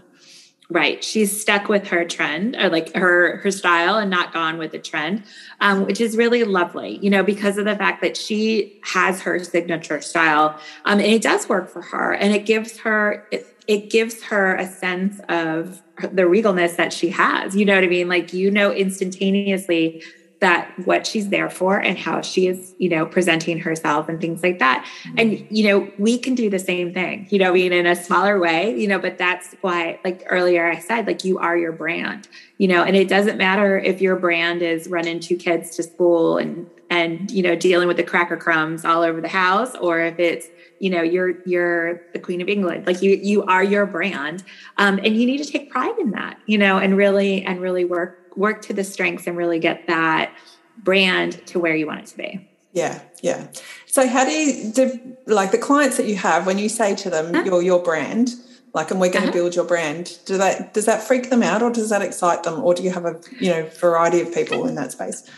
[0.70, 1.04] Right.
[1.04, 4.80] She's stuck with her trend or like her her style and not gone with the
[4.80, 5.24] trend
[5.60, 9.44] um, which is really lovely you know because of the fact that she has her
[9.44, 13.92] signature style um, and it does work for her and it gives her it, it
[13.92, 18.08] gives her a sense of the regalness that she has you know what i mean?
[18.08, 20.02] Like you know instantaneously
[20.44, 24.44] that what she's there for and how she is, you know, presenting herself and things
[24.44, 24.86] like that.
[25.04, 25.18] Mm-hmm.
[25.18, 27.96] And, you know, we can do the same thing, you know, I mean, in a
[27.96, 31.72] smaller way, you know, but that's why, like earlier I said, like you are your
[31.72, 32.28] brand,
[32.58, 36.38] you know, and it doesn't matter if your brand is running two kids to school
[36.38, 40.20] and, and, you know, dealing with the cracker crumbs all over the house, or if
[40.20, 40.48] it's,
[40.80, 44.44] you know you're you're the queen of england like you you are your brand
[44.78, 47.86] um, and you need to take pride in that you know and really and really
[47.86, 50.34] work work to the strengths and really get that
[50.78, 52.50] brand to where you want it to be.
[52.72, 53.48] Yeah, yeah.
[53.86, 57.10] So how do you do, like the clients that you have when you say to
[57.10, 57.44] them huh?
[57.46, 58.32] you're your brand,
[58.74, 59.32] like and we're going uh-huh.
[59.32, 62.44] to build your brand, do that does that freak them out or does that excite
[62.44, 65.30] them or do you have a you know variety of people in that space?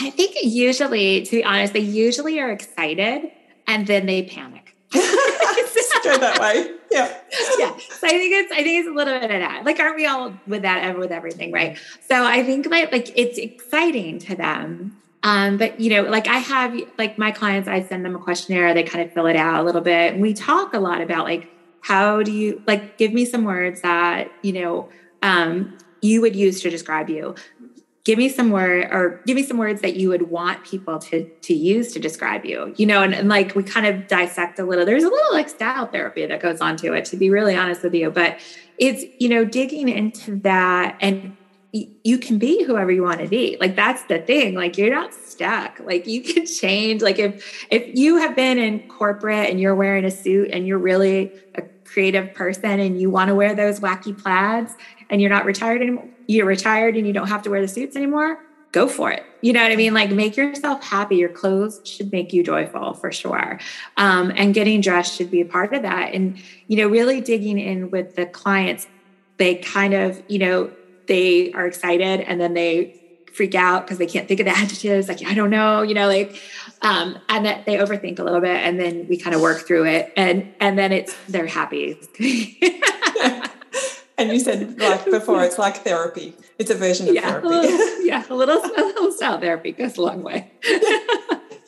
[0.00, 3.32] I think usually, to be honest, they usually are excited
[3.66, 4.76] and then they panic.
[6.04, 6.74] Go that way.
[6.90, 7.16] Yeah.
[7.58, 7.76] Yeah.
[7.76, 9.64] So I think it's I think it's a little bit of that.
[9.64, 11.78] Like, aren't we all with that ever with everything, right?
[12.08, 14.96] So I think like like it's exciting to them.
[15.22, 18.72] Um, but you know, like I have like my clients, I send them a questionnaire,
[18.72, 20.14] they kind of fill it out a little bit.
[20.14, 21.50] And we talk a lot about like
[21.82, 24.88] how do you like give me some words that, you know,
[25.22, 27.34] um, you would use to describe you
[28.04, 31.28] give me some word or give me some words that you would want people to
[31.42, 34.64] to use to describe you you know and, and like we kind of dissect a
[34.64, 34.84] little.
[34.84, 37.82] There's a little like style therapy that goes on to it to be really honest
[37.82, 38.38] with you but
[38.78, 41.36] it's you know digging into that and
[41.72, 43.56] you can be whoever you want to be.
[43.60, 45.80] Like that's the thing like you're not stuck.
[45.80, 47.02] Like you can change.
[47.02, 50.78] Like if if you have been in corporate and you're wearing a suit and you're
[50.78, 54.74] really a creative person and you want to wear those wacky plaids
[55.08, 57.96] and you're not retired anymore you're retired and you don't have to wear the suits
[57.96, 58.38] anymore,
[58.72, 59.24] go for it.
[59.40, 59.94] You know what I mean?
[59.94, 61.16] Like make yourself happy.
[61.16, 63.58] Your clothes should make you joyful for sure.
[63.96, 66.14] Um, and getting dressed should be a part of that.
[66.14, 68.86] And, you know, really digging in with the clients,
[69.38, 70.70] they kind of, you know,
[71.08, 72.99] they are excited and then they
[73.32, 75.08] freak out because they can't think of the adjectives.
[75.08, 76.40] Like, I don't know, you know, like,
[76.82, 79.86] um, and that they overthink a little bit and then we kind of work through
[79.86, 81.98] it and, and then it's, they're happy.
[84.20, 86.34] And you said like before, it's like therapy.
[86.58, 87.46] It's a version of yeah, therapy.
[87.46, 90.52] A little, yeah, a little, a little style therapy goes a long way.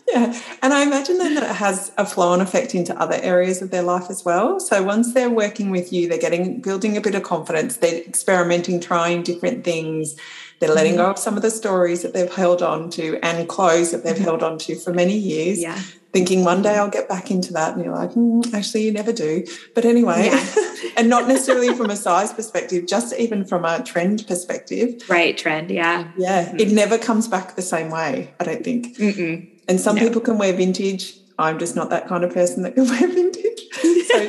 [0.07, 0.38] yeah.
[0.61, 3.70] And I imagine then that it has a flow on effect into other areas of
[3.70, 4.61] their life as well.
[4.61, 8.81] So once they're working with you, they're getting building a bit of confidence, they're experimenting,
[8.81, 10.14] trying different things,
[10.62, 11.03] they're letting mm-hmm.
[11.03, 14.14] go of some of the stories that they've held on to and clothes that they've
[14.14, 14.25] mm-hmm.
[14.25, 15.61] held on to for many years.
[15.61, 17.75] Yeah thinking one day I'll get back into that.
[17.75, 19.44] And you're like, mm, actually, you never do.
[19.75, 20.55] But anyway, yeah.
[20.96, 25.03] and not necessarily from a size perspective, just even from a trend perspective.
[25.09, 26.12] Right, trend, yeah.
[26.16, 26.61] Yeah, mm-hmm.
[26.61, 28.96] it never comes back the same way, I don't think.
[28.98, 29.48] Mm-mm.
[29.68, 30.03] And some no.
[30.03, 31.16] people can wear vintage.
[31.38, 33.68] I'm just not that kind of person that can wear vintage.
[34.07, 34.29] so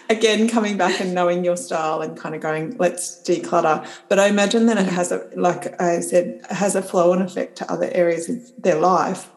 [0.10, 3.86] again, coming back and knowing your style and kind of going, let's declutter.
[4.08, 7.56] But I imagine that it has a, like I said, has a flow and effect
[7.56, 9.30] to other areas of their life.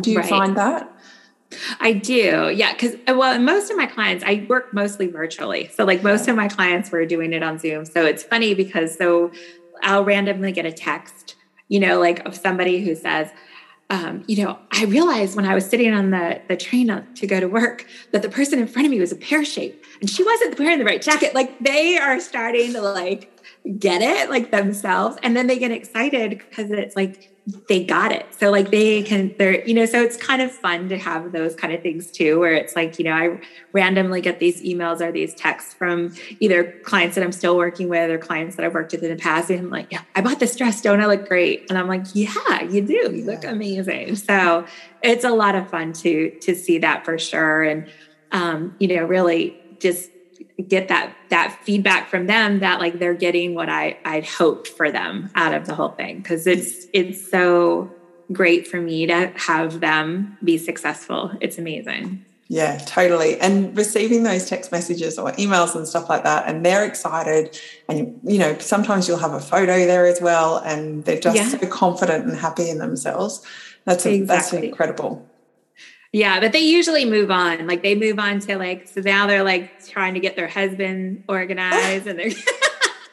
[0.00, 0.28] Do you right.
[0.28, 0.92] find that?
[1.80, 2.52] I do.
[2.54, 2.74] Yeah.
[2.74, 5.68] Cause uh, well, most of my clients, I work mostly virtually.
[5.68, 7.84] So like most of my clients were doing it on Zoom.
[7.84, 9.30] So it's funny because so
[9.82, 11.36] I'll randomly get a text,
[11.68, 13.30] you know, like of somebody who says,
[13.88, 17.38] um, you know, I realized when I was sitting on the, the train to go
[17.38, 20.24] to work that the person in front of me was a pear shape and she
[20.24, 21.34] wasn't wearing the right jacket.
[21.34, 23.35] Like they are starting to like
[23.78, 25.16] get it like themselves.
[25.22, 27.32] And then they get excited because it's like
[27.68, 28.26] they got it.
[28.30, 31.54] So like they can, they're, you know, so it's kind of fun to have those
[31.54, 33.40] kind of things too, where it's like, you know, I
[33.72, 38.10] randomly get these emails or these texts from either clients that I'm still working with
[38.10, 39.50] or clients that I've worked with in the past.
[39.50, 40.80] And I'm like, yeah, I bought this dress.
[40.80, 41.66] Don't I look great?
[41.68, 43.14] And I'm like, yeah, you do.
[43.14, 44.16] You look amazing.
[44.16, 44.66] So
[45.02, 47.62] it's a lot of fun to, to see that for sure.
[47.62, 47.90] And,
[48.32, 50.10] um, you know, really just
[50.68, 54.90] get that that feedback from them that like they're getting what I I'd hoped for
[54.90, 57.90] them out of the whole thing because it's it's so
[58.32, 61.32] great for me to have them be successful.
[61.40, 62.24] It's amazing.
[62.48, 63.40] Yeah, totally.
[63.40, 67.58] And receiving those text messages or emails and stuff like that, and they're excited.
[67.88, 71.48] And, you know, sometimes you'll have a photo there as well, and they're just yeah.
[71.48, 73.44] so confident and happy in themselves.
[73.84, 74.26] That's, a, exactly.
[74.26, 75.28] that's incredible.
[76.16, 77.66] Yeah, but they usually move on.
[77.66, 81.24] Like they move on to like so now they're like trying to get their husband
[81.28, 82.38] organized and they're so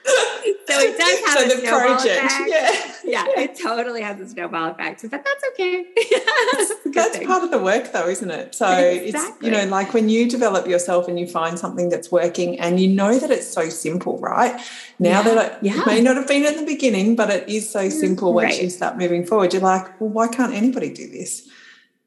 [0.05, 2.25] it does have so a the project.
[2.25, 3.03] Effect.
[3.03, 3.25] Yeah.
[3.35, 5.01] yeah, it totally has a snowball effect.
[5.01, 5.85] But that's okay.
[6.53, 8.55] that's, that's part of the work though, isn't it?
[8.55, 9.09] So exactly.
[9.09, 12.79] it's you know, like when you develop yourself and you find something that's working and
[12.79, 14.61] you know that it's so simple, right?
[14.97, 15.23] Now yeah.
[15.23, 15.81] that it, yeah.
[15.81, 18.53] it may not have been at the beginning, but it is so mm, simple once
[18.53, 18.63] right.
[18.63, 19.51] you start moving forward.
[19.51, 21.49] You're like, well, why can't anybody do this?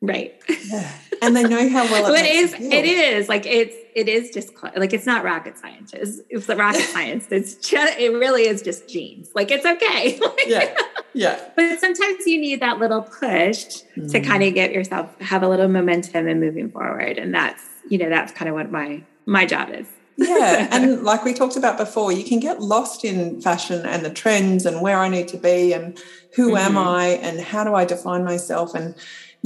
[0.00, 0.34] Right.
[0.64, 0.90] Yeah.
[1.22, 2.52] And they know how well it, it is.
[2.52, 5.94] It is like it's it is just like it's not rocket science.
[5.94, 7.26] It's, it's rocket science.
[7.30, 9.30] It's just it really is just genes.
[9.34, 10.20] Like it's okay.
[10.46, 10.76] yeah.
[11.14, 11.40] Yeah.
[11.56, 13.64] But sometimes you need that little push
[13.96, 14.12] mm.
[14.12, 17.16] to kind of get yourself have a little momentum and moving forward.
[17.16, 19.86] And that's you know that's kind of what my my job is.
[20.18, 20.68] yeah.
[20.76, 24.66] And like we talked about before, you can get lost in fashion and the trends
[24.66, 25.98] and where I need to be and
[26.34, 26.58] who mm-hmm.
[26.58, 28.94] am I and how do I define myself and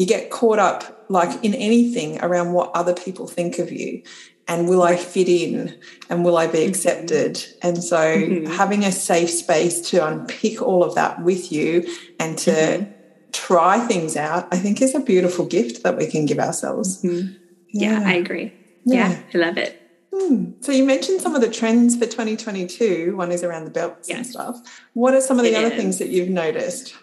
[0.00, 4.02] you get caught up like in anything around what other people think of you
[4.48, 6.70] and will I fit in and will I be mm-hmm.
[6.70, 7.44] accepted?
[7.60, 8.50] And so mm-hmm.
[8.50, 11.86] having a safe space to unpick all of that with you
[12.18, 12.90] and to mm-hmm.
[13.32, 17.02] try things out, I think is a beautiful gift that we can give ourselves.
[17.02, 17.34] Mm-hmm.
[17.68, 18.00] Yeah.
[18.00, 18.08] yeah.
[18.08, 18.54] I agree.
[18.86, 19.10] Yeah.
[19.10, 19.82] yeah, I love it.
[20.16, 20.52] Hmm.
[20.60, 23.14] So you mentioned some of the trends for 2022.
[23.16, 24.56] One is around the belts and stuff.
[24.94, 25.78] What are some of the it other is.
[25.78, 26.94] things that you've noticed?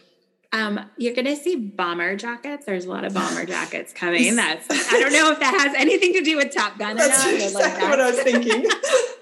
[0.53, 2.65] Um, you're going to see bomber jackets.
[2.65, 4.35] There's a lot of bomber jackets coming.
[4.35, 6.95] That's I don't know if that has anything to do with Top Gun.
[6.95, 8.65] That's exactly like what I was thinking.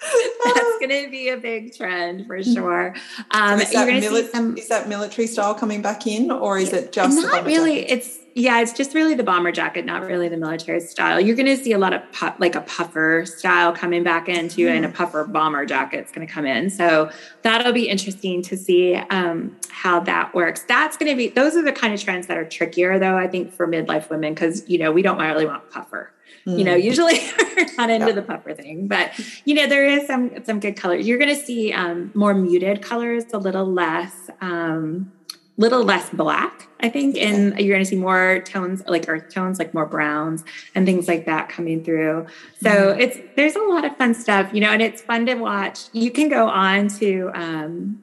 [0.44, 2.94] That's going to be a big trend for sure.
[3.30, 6.92] Um, is, that mili- some, is, that military style coming back in, or is it
[6.92, 7.82] just not really?
[7.82, 7.92] Jacket?
[7.92, 11.20] It's yeah, it's just really the bomber jacket, not really the military style.
[11.20, 14.66] You're going to see a lot of pu- like a puffer style coming back into,
[14.66, 14.70] mm.
[14.70, 14.94] and a hmm.
[14.94, 16.70] puffer bomber jacket's going to come in.
[16.70, 17.10] So
[17.42, 20.62] that'll be interesting to see um, how that works.
[20.62, 23.18] That's going to be those are the kind of trends that are trickier, though.
[23.18, 26.12] I think for midlife women because you know we don't really want puffer.
[26.46, 26.58] Mm.
[26.58, 26.80] You know, hmm.
[26.80, 27.18] usually
[27.56, 28.12] we're not into yeah.
[28.12, 29.12] the puffer thing, but
[29.44, 31.06] you know there is some some good colors.
[31.06, 34.30] You're going to see um, more muted colors, a little less.
[34.40, 35.12] Um,
[35.56, 39.58] little less black, I think, and you're going to see more tones like earth tones,
[39.58, 40.42] like more browns
[40.74, 42.26] and things like that coming through.
[42.62, 43.00] So mm-hmm.
[43.00, 45.80] it's there's a lot of fun stuff, you know, and it's fun to watch.
[45.92, 48.00] You can go on to um,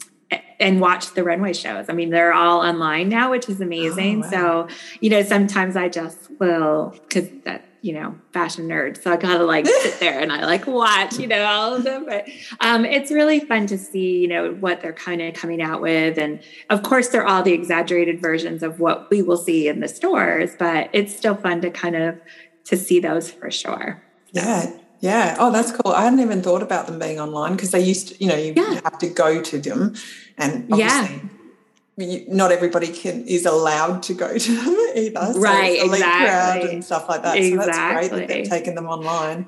[0.60, 1.86] and watch the runway shows.
[1.90, 4.24] I mean, they're all online now, which is amazing.
[4.26, 4.68] Oh, wow.
[4.68, 9.02] So, you know, sometimes I just will because that you know, fashion nerd.
[9.02, 12.06] So I gotta like sit there and I like watch, you know, all of them.
[12.06, 12.28] But
[12.60, 16.18] um, it's really fun to see, you know, what they're kind of coming out with.
[16.18, 19.88] And of course, they're all the exaggerated versions of what we will see in the
[19.88, 22.20] stores, but it's still fun to kind of
[22.66, 24.04] to see those for sure.
[24.34, 24.70] Yeah.
[25.00, 25.38] Yeah.
[25.40, 25.94] Oh, that's cool.
[25.94, 28.54] I hadn't even thought about them being online because they used to, you know, you
[28.54, 28.82] yeah.
[28.84, 29.96] have to go to them.
[30.38, 31.37] And obviously yeah
[31.98, 35.34] not everybody can is allowed to go to them either.
[35.34, 36.62] So right, elite exactly.
[36.62, 37.38] crowd and stuff like that.
[37.38, 37.60] Exactly.
[37.60, 39.48] So that's great that they've taken them online.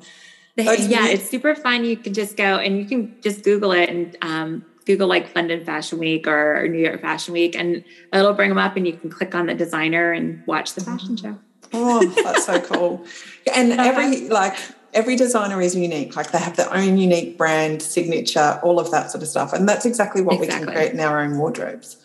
[0.56, 1.86] They, yeah, it's super fun.
[1.86, 5.64] You can just go and you can just Google it and um, Google like London
[5.64, 9.10] Fashion Week or, New York Fashion Week, and it'll bring them up, and you can
[9.10, 11.38] click on the designer and watch the fashion show.
[11.72, 13.06] Oh, that's so cool!
[13.54, 14.58] And every like
[14.94, 16.16] every designer is unique.
[16.16, 19.70] Like they have their own unique brand, signature, all of that sort of stuff, and
[19.70, 20.60] that's exactly what exactly.
[20.60, 21.98] we can create in our own wardrobes.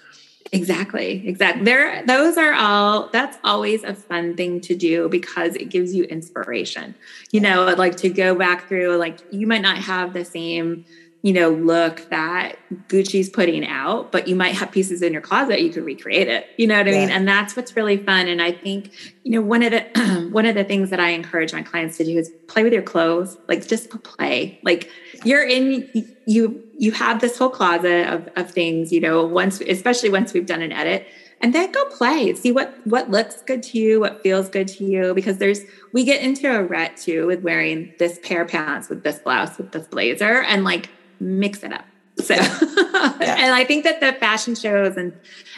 [0.54, 1.26] Exactly.
[1.26, 1.64] Exactly.
[1.64, 6.04] There, those are all, that's always a fun thing to do because it gives you
[6.04, 6.94] inspiration.
[7.32, 10.84] You know, like to go back through, like you might not have the same,
[11.22, 12.56] you know, look that
[12.88, 16.46] Gucci's putting out, but you might have pieces in your closet, you could recreate it.
[16.58, 17.00] You know what I yeah.
[17.00, 17.10] mean?
[17.10, 18.28] And that's what's really fun.
[18.28, 21.52] And I think, you know, one of the, one of the things that I encourage
[21.52, 24.90] my clients to do is play with your clothes, like just play, like,
[25.24, 25.88] you're in
[26.26, 30.46] you you have this whole closet of, of things you know once especially once we've
[30.46, 31.06] done an edit
[31.40, 34.84] and then go play see what what looks good to you what feels good to
[34.84, 35.60] you because there's
[35.92, 39.56] we get into a rut too with wearing this pair of pants with this blouse
[39.58, 40.88] with this blazer and like
[41.20, 41.84] mix it up
[42.18, 43.14] so yeah.
[43.38, 45.12] and i think that the fashion shows and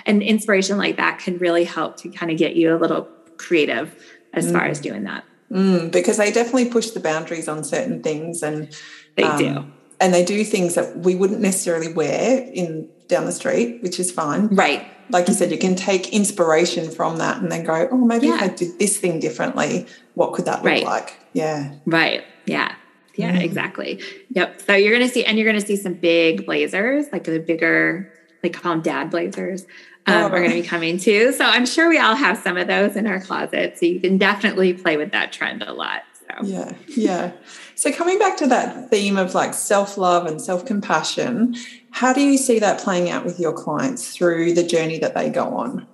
[0.06, 3.94] and inspiration like that can really help to kind of get you a little creative
[4.32, 4.52] as mm.
[4.52, 8.74] far as doing that mm, because they definitely push the boundaries on certain things and
[9.16, 9.72] they um, do.
[10.00, 14.10] And they do things that we wouldn't necessarily wear in down the street, which is
[14.10, 14.48] fine.
[14.48, 14.86] Right.
[15.10, 18.36] Like you said, you can take inspiration from that and then go, oh, maybe yeah.
[18.36, 20.84] if I did this thing differently, what could that look right.
[20.84, 21.16] like?
[21.32, 21.74] Yeah.
[21.86, 22.24] Right.
[22.44, 22.74] Yeah.
[23.14, 23.42] Yeah, mm.
[23.42, 24.02] exactly.
[24.30, 24.60] Yep.
[24.62, 27.38] So you're going to see, and you're going to see some big blazers, like the
[27.38, 28.12] bigger,
[28.42, 29.62] like call them dad blazers,
[30.06, 31.32] um, oh, are going to be coming too.
[31.32, 33.78] So I'm sure we all have some of those in our closet.
[33.78, 36.02] So you can definitely play with that trend a lot.
[36.28, 36.46] So.
[36.46, 36.72] Yeah.
[36.88, 37.32] Yeah.
[37.74, 41.54] So, coming back to that theme of like self love and self compassion,
[41.90, 45.30] how do you see that playing out with your clients through the journey that they
[45.30, 45.86] go on?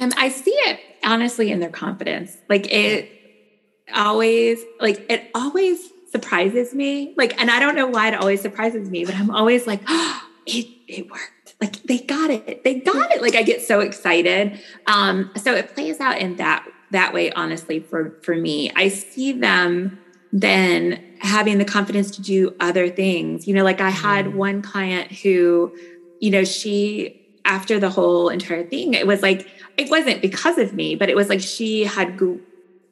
[0.00, 2.36] Um, I see it honestly in their confidence.
[2.48, 3.10] Like it
[3.94, 5.78] always, like it always
[6.10, 7.14] surprises me.
[7.16, 10.22] Like, and I don't know why it always surprises me, but I'm always like, oh,
[10.46, 11.54] it it worked.
[11.60, 12.64] Like they got it.
[12.64, 13.22] They got it.
[13.22, 14.60] Like I get so excited.
[14.86, 17.32] Um, so it plays out in that that way.
[17.32, 19.98] Honestly, for for me, I see them
[20.32, 23.46] then having the confidence to do other things.
[23.46, 24.36] You know, like I had mm-hmm.
[24.36, 25.74] one client who,
[26.20, 30.74] you know, she, after the whole entire thing, it was like, it wasn't because of
[30.74, 32.40] me, but it was like she had go-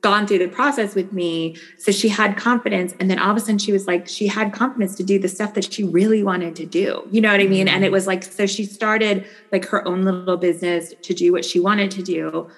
[0.01, 1.57] gone through the process with me.
[1.79, 2.95] So she had confidence.
[3.01, 5.29] And then all of a sudden she was like, she had confidence to do the
[5.29, 7.07] stuff that she really wanted to do.
[7.11, 7.69] You know what I mean?
[7.69, 7.95] And it mm-hmm.
[7.95, 11.91] was like, so she started like her own little business to do what she wanted
[11.93, 12.51] to do.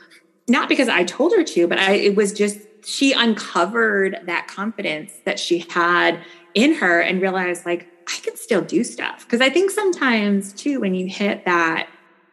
[0.49, 5.13] Not because I told her to, but I, it was just she uncovered that confidence
[5.25, 6.21] that she had
[6.55, 9.25] in her and realized like I can still do stuff.
[9.25, 11.89] Because I think sometimes too, when you hit that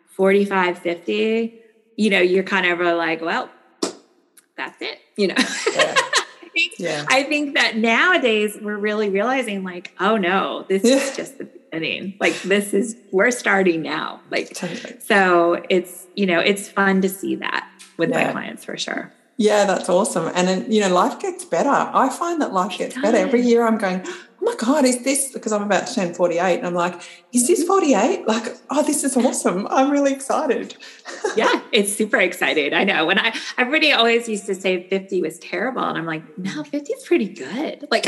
[0.10, 1.60] 45, 50,
[1.96, 3.50] you know, you're kind of like, well,
[4.56, 5.36] that's it, you know.
[5.38, 5.96] Yeah.
[5.98, 7.06] I, think, yeah.
[7.10, 10.98] I think that nowadays we're really realizing like, oh no, this yeah.
[10.98, 12.16] is just the beginning.
[12.20, 14.22] Like this is we're starting now.
[14.30, 15.00] Like totally.
[15.00, 19.12] so it's, you know, it's fun to see that with my clients for sure.
[19.38, 20.32] Yeah, that's awesome.
[20.36, 21.70] And then, you know, life gets better.
[21.70, 23.18] I find that life gets better.
[23.18, 26.58] Every year I'm going, oh my God, is this because I'm about to turn 48?
[26.58, 27.02] And I'm like,
[27.32, 27.68] is this mm-hmm.
[27.68, 28.28] 48?
[28.28, 29.68] Like, oh, this is awesome.
[29.72, 30.78] I'm really excited.
[31.36, 32.74] yeah, it's super excited.
[32.74, 33.08] I know.
[33.08, 35.84] When I everybody always used to say 50 was terrible.
[35.84, 37.88] And I'm like, no, 50 is pretty good.
[37.90, 38.06] Like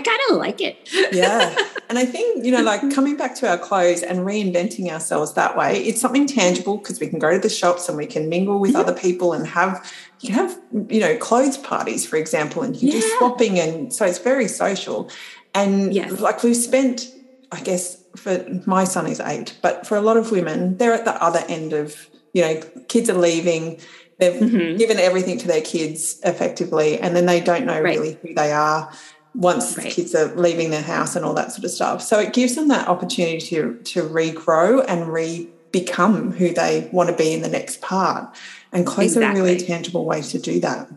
[0.00, 0.88] kind of like it.
[1.12, 1.54] yeah.
[1.90, 5.56] And I think, you know, like coming back to our clothes and reinventing ourselves that
[5.56, 8.60] way, it's something tangible because we can go to the shops and we can mingle
[8.60, 8.78] with yeah.
[8.78, 12.92] other people and have, you can have, you know, clothes parties, for example, and you
[12.92, 13.00] yeah.
[13.00, 13.58] do swapping.
[13.58, 15.10] And so it's very social.
[15.52, 16.20] And yes.
[16.20, 17.12] like we've spent,
[17.50, 21.04] I guess, for my son is eight, but for a lot of women, they're at
[21.04, 23.80] the other end of, you know, kids are leaving.
[24.18, 24.76] They've mm-hmm.
[24.76, 27.98] given everything to their kids effectively, and then they don't know right.
[27.98, 28.92] really who they are
[29.34, 29.90] once right.
[29.90, 32.02] kids are leaving their house and all that sort of stuff.
[32.02, 37.10] So it gives them that opportunity to to regrow and re become who they want
[37.10, 38.34] to be in the next part.
[38.72, 39.40] And clothes exactly.
[39.40, 40.90] are a really tangible way to do that.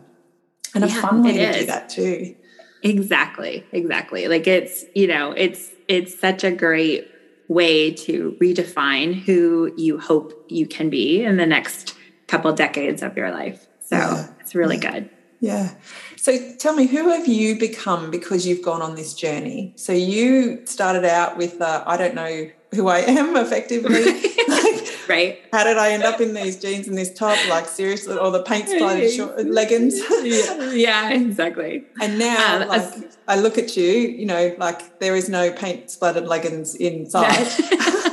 [0.74, 1.56] And yeah, a fun way to is.
[1.58, 2.34] do that too.
[2.82, 3.64] Exactly.
[3.72, 4.28] Exactly.
[4.28, 7.10] Like it's, you know, it's it's such a great
[7.48, 11.94] way to redefine who you hope you can be in the next
[12.26, 13.66] couple decades of your life.
[13.80, 14.26] So yeah.
[14.40, 14.92] it's really yeah.
[14.92, 15.10] good.
[15.44, 15.74] Yeah.
[16.16, 19.74] So tell me, who have you become because you've gone on this journey?
[19.76, 24.04] So you started out with, uh, I don't know who I am effectively.
[24.48, 25.38] like, right.
[25.52, 27.38] How did I end up in these jeans and this top?
[27.50, 29.98] Like seriously, or the paint splattered short, leggings?
[30.22, 30.70] yeah.
[30.72, 31.84] yeah, exactly.
[32.00, 35.90] And now, um, like, I look at you, you know, like there is no paint
[35.90, 37.52] splattered leggings inside.
[37.70, 38.03] No,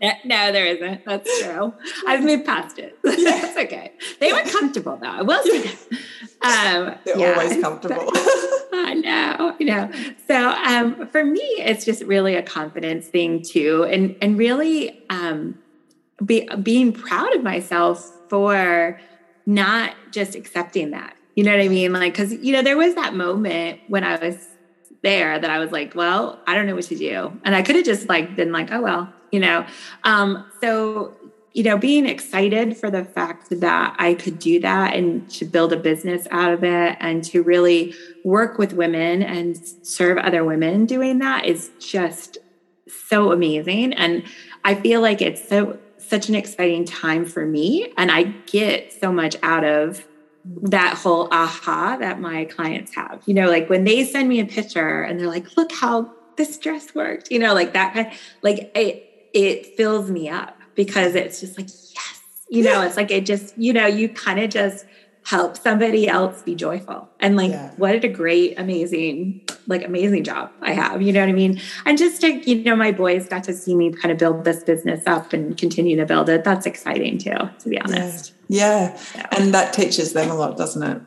[0.00, 1.04] there isn't.
[1.04, 1.74] That's true.
[2.06, 2.98] I've moved past it.
[3.04, 3.40] Yeah.
[3.40, 3.92] That's okay.
[4.20, 5.08] They were comfortable though.
[5.08, 5.70] I will say
[6.42, 7.32] Um, They're yeah.
[7.32, 8.10] always comfortable.
[8.72, 9.90] I know, I know.
[10.28, 15.58] So um, for me, it's just really a confidence thing too, and and really um,
[16.24, 19.00] be, being proud of myself for
[19.46, 21.16] not just accepting that.
[21.34, 21.92] You know what I mean?
[21.92, 24.36] Like, because you know, there was that moment when I was
[25.02, 27.38] there that I was like, well, I don't know what to do.
[27.44, 29.66] And I could have just like been like, oh well, you know.
[30.04, 31.14] Um, so
[31.56, 35.72] you know, being excited for the fact that I could do that and to build
[35.72, 40.84] a business out of it and to really work with women and serve other women
[40.84, 42.36] doing that is just
[43.08, 43.94] so amazing.
[43.94, 44.24] And
[44.66, 47.90] I feel like it's so such an exciting time for me.
[47.96, 50.06] And I get so much out of
[50.44, 53.22] that whole aha that my clients have.
[53.24, 56.58] You know, like when they send me a picture and they're like, look how this
[56.58, 58.12] dress worked, you know, like that kind, of,
[58.42, 59.05] like it
[59.36, 63.56] it fills me up because it's just like, yes, you know, it's like it just,
[63.58, 64.86] you know, you kind of just
[65.24, 67.06] help somebody else be joyful.
[67.20, 67.72] And like, yeah.
[67.76, 71.02] what a great, amazing, like amazing job I have.
[71.02, 71.60] You know what I mean?
[71.84, 74.64] And just to, you know, my boys got to see me kind of build this
[74.64, 76.42] business up and continue to build it.
[76.42, 78.32] That's exciting too, to be honest.
[78.48, 78.92] Yeah.
[78.92, 78.96] yeah.
[78.96, 79.20] So.
[79.32, 81.02] And that teaches them a lot, doesn't it?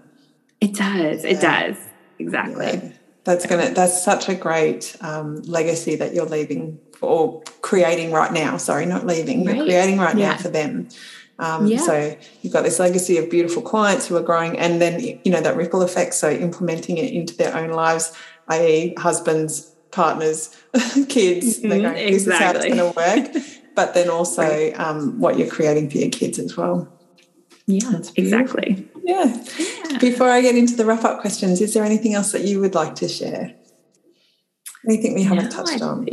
[0.61, 1.23] It does.
[1.23, 1.31] Yeah.
[1.31, 1.77] It does.
[2.19, 2.93] Exactly.
[3.23, 8.57] That's gonna that's such a great um, legacy that you're leaving or creating right now.
[8.57, 9.45] Sorry, not leaving.
[9.45, 9.55] Right.
[9.55, 10.31] You're creating right yeah.
[10.31, 10.89] now for them.
[11.39, 11.77] Um, yeah.
[11.77, 15.41] So you've got this legacy of beautiful clients who are growing, and then you know
[15.41, 16.13] that ripple effect.
[16.13, 18.13] So implementing it into their own lives,
[18.49, 20.55] i.e., husbands, partners,
[21.07, 21.59] kids.
[21.59, 21.69] Mm-hmm.
[21.69, 22.33] They're going, this exactly.
[22.33, 23.43] is how it's going to work.
[23.75, 24.77] but then also right.
[24.77, 26.91] um, what you're creating for your kids as well.
[27.65, 28.89] Yeah, exactly.
[29.03, 29.41] Yeah.
[29.57, 29.97] yeah.
[29.99, 32.75] Before I get into the wrap up questions, is there anything else that you would
[32.75, 33.55] like to share?
[34.85, 36.07] Anything we haven't no, touched on?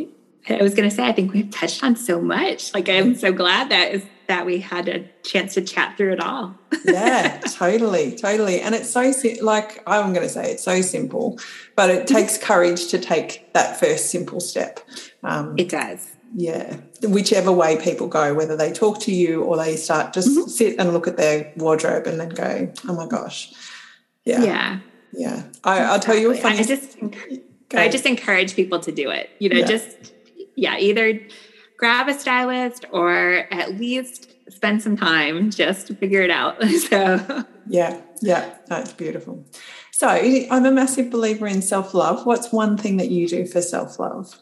[0.49, 2.73] I was going to say, I think we've touched on so much.
[2.73, 6.21] Like, I'm so glad that is that we had a chance to chat through it
[6.21, 6.55] all.
[6.85, 8.61] yeah, totally, totally.
[8.61, 11.39] And it's so like I'm going to say it's so simple,
[11.75, 14.81] but it takes courage to take that first simple step.
[15.23, 16.13] Um, it does.
[16.35, 20.49] Yeah, whichever way people go, whether they talk to you or they start just mm-hmm.
[20.49, 23.53] sit and look at their wardrobe and then go, "Oh my gosh."
[24.25, 24.43] Yeah.
[24.43, 24.81] Yeah.
[25.13, 25.45] Yeah.
[25.65, 26.59] I, will tell you a funny.
[26.59, 26.99] I just,
[27.73, 29.31] I just encourage people to do it.
[29.39, 29.67] You know, yeah.
[29.67, 30.13] just
[30.57, 31.21] yeah, either
[31.77, 36.63] grab a stylist or at least spend some time just to figure it out.
[36.89, 39.45] so, yeah, yeah, that's beautiful.
[39.93, 42.27] So, I'm a massive believer in self love.
[42.27, 44.41] What's one thing that you do for self love?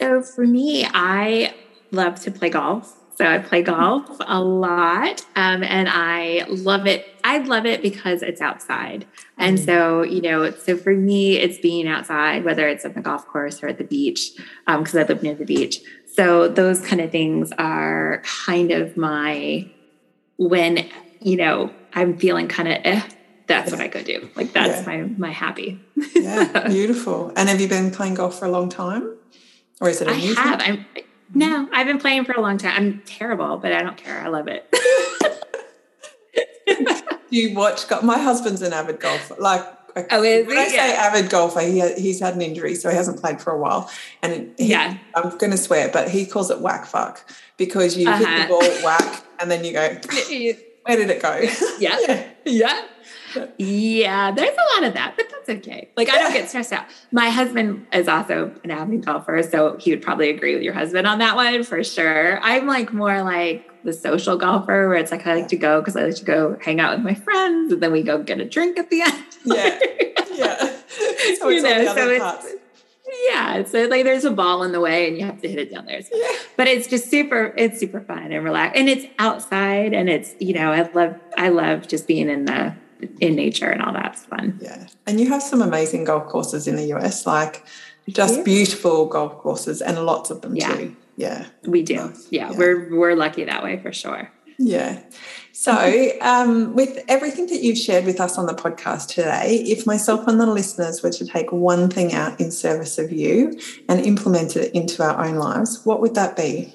[0.00, 1.54] So, for me, I
[1.90, 2.96] love to play golf.
[3.16, 7.06] So I play golf a lot, um, and I love it.
[7.22, 9.06] I love it because it's outside,
[9.36, 9.64] and mm.
[9.64, 10.50] so you know.
[10.50, 13.84] So for me, it's being outside, whether it's at the golf course or at the
[13.84, 14.32] beach,
[14.66, 15.80] because um, I live near the beach.
[16.14, 19.70] So those kind of things are kind of my
[20.38, 20.88] when
[21.20, 23.02] you know I'm feeling kind of eh,
[23.46, 24.30] that's what I go do.
[24.34, 24.96] Like that's yeah.
[24.96, 25.80] my my happy.
[26.14, 27.32] yeah, beautiful.
[27.36, 29.16] And have you been playing golf for a long time,
[29.80, 30.08] or is it?
[30.08, 30.60] A I have.
[30.62, 30.86] I'm
[31.34, 32.74] no, I've been playing for a long time.
[32.76, 34.20] I'm terrible, but I don't care.
[34.20, 34.66] I love it.
[37.30, 37.84] you watch?
[38.02, 39.36] My husband's an avid golfer.
[39.38, 39.64] Like,
[40.10, 40.62] oh, is when he?
[40.62, 41.02] I say yeah.
[41.02, 43.90] avid golfer, he he's had an injury, so he hasn't played for a while.
[44.22, 48.08] And he, yeah, I'm going to swear, but he calls it whack fuck because you
[48.08, 48.18] uh-huh.
[48.18, 48.48] hit the uh-huh.
[48.48, 49.80] ball whack, and then you go,
[50.82, 51.38] where did it go?
[51.78, 52.24] Yeah, yeah.
[52.44, 52.82] yeah
[53.58, 55.90] yeah, there's a lot of that, but that's okay.
[55.96, 56.86] Like I don't get stressed out.
[57.10, 61.06] My husband is also an avid golfer, so he would probably agree with your husband
[61.06, 62.40] on that one for sure.
[62.40, 65.96] I'm like more like the social golfer where it's like I like to go because
[65.96, 68.44] I like to go hang out with my friends and then we go get a
[68.44, 69.24] drink at the end.
[69.44, 69.78] Yeah.
[70.34, 70.76] Yeah.
[71.38, 72.56] So you know, so it's
[73.28, 75.70] yeah so like there's a ball in the way and you have to hit it
[75.70, 76.10] down there so.
[76.14, 76.32] yeah.
[76.56, 80.54] but it's just super it's super fun and relaxed and it's outside and it's you
[80.54, 82.74] know i love i love just being in the
[83.20, 84.58] in nature and all that's fun.
[84.60, 84.86] Yeah.
[85.06, 87.64] And you have some amazing golf courses in the US, like
[88.08, 90.74] just beautiful golf courses and lots of them yeah.
[90.74, 90.96] too.
[91.16, 91.46] Yeah.
[91.64, 91.96] We do.
[91.96, 92.28] Nice.
[92.30, 92.58] Yeah, yeah.
[92.58, 94.30] We're we're lucky that way for sure.
[94.58, 95.02] Yeah.
[95.52, 100.26] So, um, with everything that you've shared with us on the podcast today, if myself
[100.26, 104.56] and the listeners were to take one thing out in service of you and implement
[104.56, 106.74] it into our own lives, what would that be?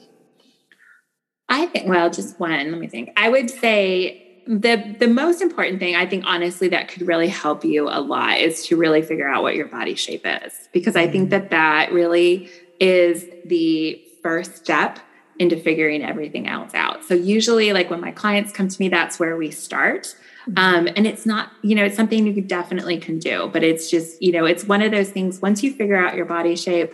[1.49, 2.71] I think, well, just one.
[2.71, 3.11] Let me think.
[3.15, 7.65] I would say the the most important thing i think honestly that could really help
[7.65, 11.05] you a lot is to really figure out what your body shape is because i
[11.05, 11.41] think mm-hmm.
[11.41, 14.99] that that really is the first step
[15.39, 19.19] into figuring everything else out so usually like when my clients come to me that's
[19.19, 20.15] where we start
[20.47, 20.57] mm-hmm.
[20.57, 24.21] um, and it's not you know it's something you definitely can do but it's just
[24.21, 26.93] you know it's one of those things once you figure out your body shape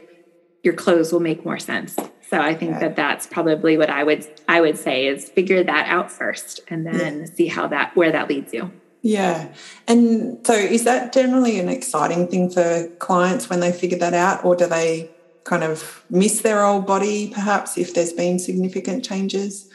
[0.64, 1.96] your clothes will make more sense
[2.30, 5.88] so I think that that's probably what I would I would say is figure that
[5.88, 7.26] out first and then yeah.
[7.26, 8.72] see how that where that leads you.
[9.02, 9.54] Yeah.
[9.88, 14.46] And so is that generally an exciting thing for clients when they figure that out
[14.46, 15.12] or do they
[15.44, 19.70] kind of miss their old body perhaps if there's been significant changes?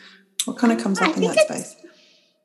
[0.46, 1.76] What kind of comes up in that space?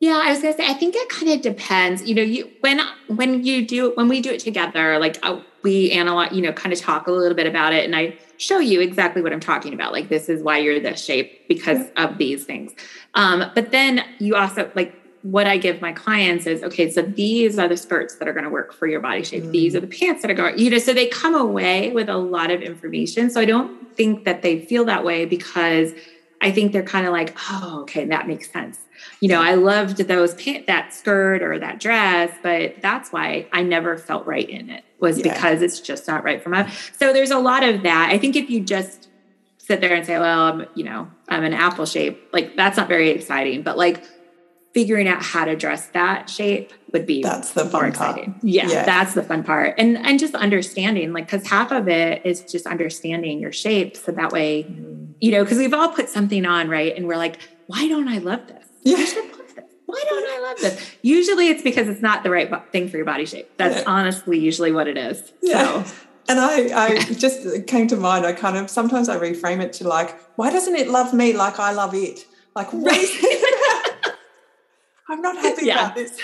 [0.02, 2.04] Yeah, I was gonna say I think it kind of depends.
[2.04, 5.18] You know, you when when you do when we do it together, like
[5.64, 8.60] we analyze, you know, kind of talk a little bit about it, and I show
[8.60, 9.94] you exactly what I'm talking about.
[9.94, 12.74] Like this is why you're this shape because of these things.
[13.16, 14.94] Um, but then you also like
[15.24, 18.44] what I give my clients is okay, so these are the skirts that are going
[18.44, 19.44] to work for your body shape.
[19.44, 19.52] Mm.
[19.52, 22.18] These are the pants that are going, you know, so they come away with a
[22.18, 23.30] lot of information.
[23.30, 25.94] So I don't think that they feel that way because
[26.44, 28.78] I think they're kind of like, oh, okay, that makes sense.
[29.22, 33.64] You know, I loved those pant that skirt or that dress, but that's why I
[33.64, 35.34] never felt right in it was yeah.
[35.34, 36.66] because it's just not right for me.
[36.98, 38.10] So there's a lot of that.
[38.12, 39.10] I think if you just
[39.58, 42.88] sit there and say, well, I'm, you know, I'm an apple shape, like that's not
[42.88, 43.64] very exciting.
[43.64, 44.04] But like
[44.74, 48.34] figuring out how to dress that shape would be that's the fun exciting.
[48.34, 48.44] Part.
[48.44, 49.76] Yeah, yeah, that's the fun part.
[49.78, 53.96] And and just understanding, like, because half of it is just understanding your shape.
[53.96, 54.93] So that way, mm-hmm.
[55.24, 56.94] You know, because we've all put something on, right?
[56.98, 58.66] And we're like, why don't I love this?
[58.84, 58.98] Yeah.
[58.98, 59.64] I should love this.
[59.86, 60.92] Why don't I love this?
[61.02, 63.50] Usually it's because it's not the right thing for your body shape.
[63.56, 63.84] That's yeah.
[63.88, 65.32] honestly usually what it is.
[65.42, 65.84] Yeah.
[65.86, 65.96] So
[66.28, 69.72] and I, I just uh, came to mind, I kind of sometimes I reframe it
[69.74, 72.26] to like, why doesn't it love me like I love it?
[72.54, 73.10] Like, what is
[75.14, 75.86] I'm not happy yeah.
[75.86, 76.12] about this.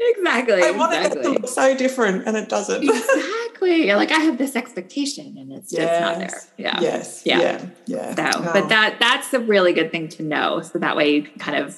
[0.00, 0.62] exactly.
[0.62, 1.20] I want exactly.
[1.20, 2.84] it to look so different and it doesn't.
[2.84, 3.92] exactly.
[3.92, 6.00] Like, I have this expectation and it's just yes.
[6.00, 6.40] not there.
[6.56, 6.80] Yeah.
[6.80, 7.22] Yes.
[7.24, 7.40] Yeah.
[7.40, 7.66] Yeah.
[7.86, 8.32] yeah.
[8.32, 10.60] So, but that that's a really good thing to know.
[10.60, 11.76] So that way you can kind of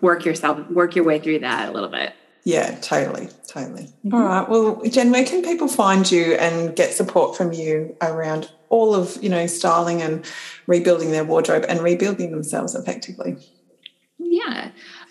[0.00, 2.12] work yourself, work your way through that a little bit.
[2.44, 3.84] Yeah, totally, totally.
[4.04, 4.14] Mm-hmm.
[4.14, 4.48] All right.
[4.48, 9.22] Well, Jenn, where can people find you and get support from you around all of
[9.22, 10.24] you know styling and
[10.66, 13.36] rebuilding their wardrobe and rebuilding themselves effectively?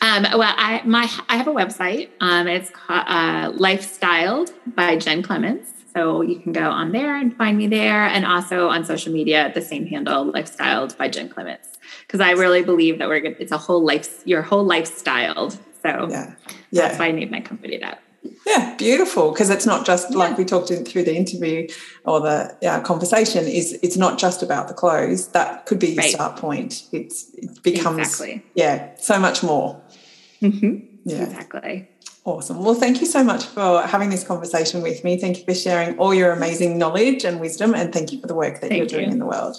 [0.02, 2.10] Um, well, I my I have a website.
[2.20, 5.72] Um, it's called uh, Lifestyled by Jenn Clements.
[5.94, 9.44] So you can go on there and find me there, and also on social media,
[9.44, 11.78] at the same handle, Lifestyled by Jenn Clements.
[12.08, 13.36] Because I really believe that we're good.
[13.40, 15.58] It's a whole life, your whole lifestyled.
[15.84, 16.36] So yeah,
[16.72, 16.88] yeah.
[16.88, 18.02] that's why I named my company that.
[18.46, 19.32] Yeah, beautiful.
[19.32, 20.18] Because it's not just yeah.
[20.18, 21.68] like we talked in, through the interview
[22.06, 23.46] or the yeah, conversation.
[23.46, 25.30] Is it's not just about the clothes.
[25.30, 26.12] That could be your right.
[26.12, 26.84] start point.
[26.92, 28.44] It's it becomes exactly.
[28.56, 29.82] yeah so much more.
[30.42, 30.86] Mm-hmm.
[31.06, 31.88] Yeah, exactly.
[32.24, 32.64] Awesome.
[32.64, 35.18] Well, thank you so much for having this conversation with me.
[35.18, 38.36] Thank you for sharing all your amazing knowledge and wisdom, and thank you for the
[38.36, 39.12] work that thank you're doing you.
[39.14, 39.58] in the world.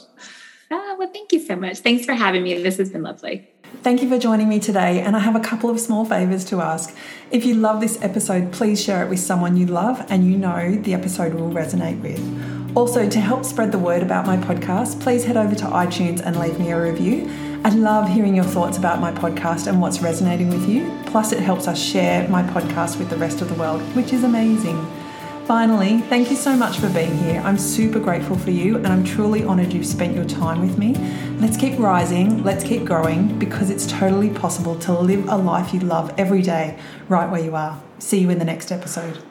[0.70, 1.78] Ah, well, thank you so much.
[1.78, 2.62] Thanks for having me.
[2.62, 3.48] This has been lovely.
[3.82, 6.60] Thank you for joining me today, and I have a couple of small favours to
[6.60, 6.94] ask.
[7.32, 10.76] If you love this episode, please share it with someone you love and you know
[10.76, 12.20] the episode will resonate with.
[12.76, 16.38] Also, to help spread the word about my podcast, please head over to iTunes and
[16.38, 17.28] leave me a review.
[17.64, 20.90] I love hearing your thoughts about my podcast and what's resonating with you.
[21.06, 24.24] Plus, it helps us share my podcast with the rest of the world, which is
[24.24, 24.84] amazing.
[25.46, 27.40] Finally, thank you so much for being here.
[27.44, 30.94] I'm super grateful for you and I'm truly honoured you've spent your time with me.
[31.38, 35.80] Let's keep rising, let's keep growing because it's totally possible to live a life you
[35.80, 37.80] love every day right where you are.
[38.00, 39.22] See you in the next episode.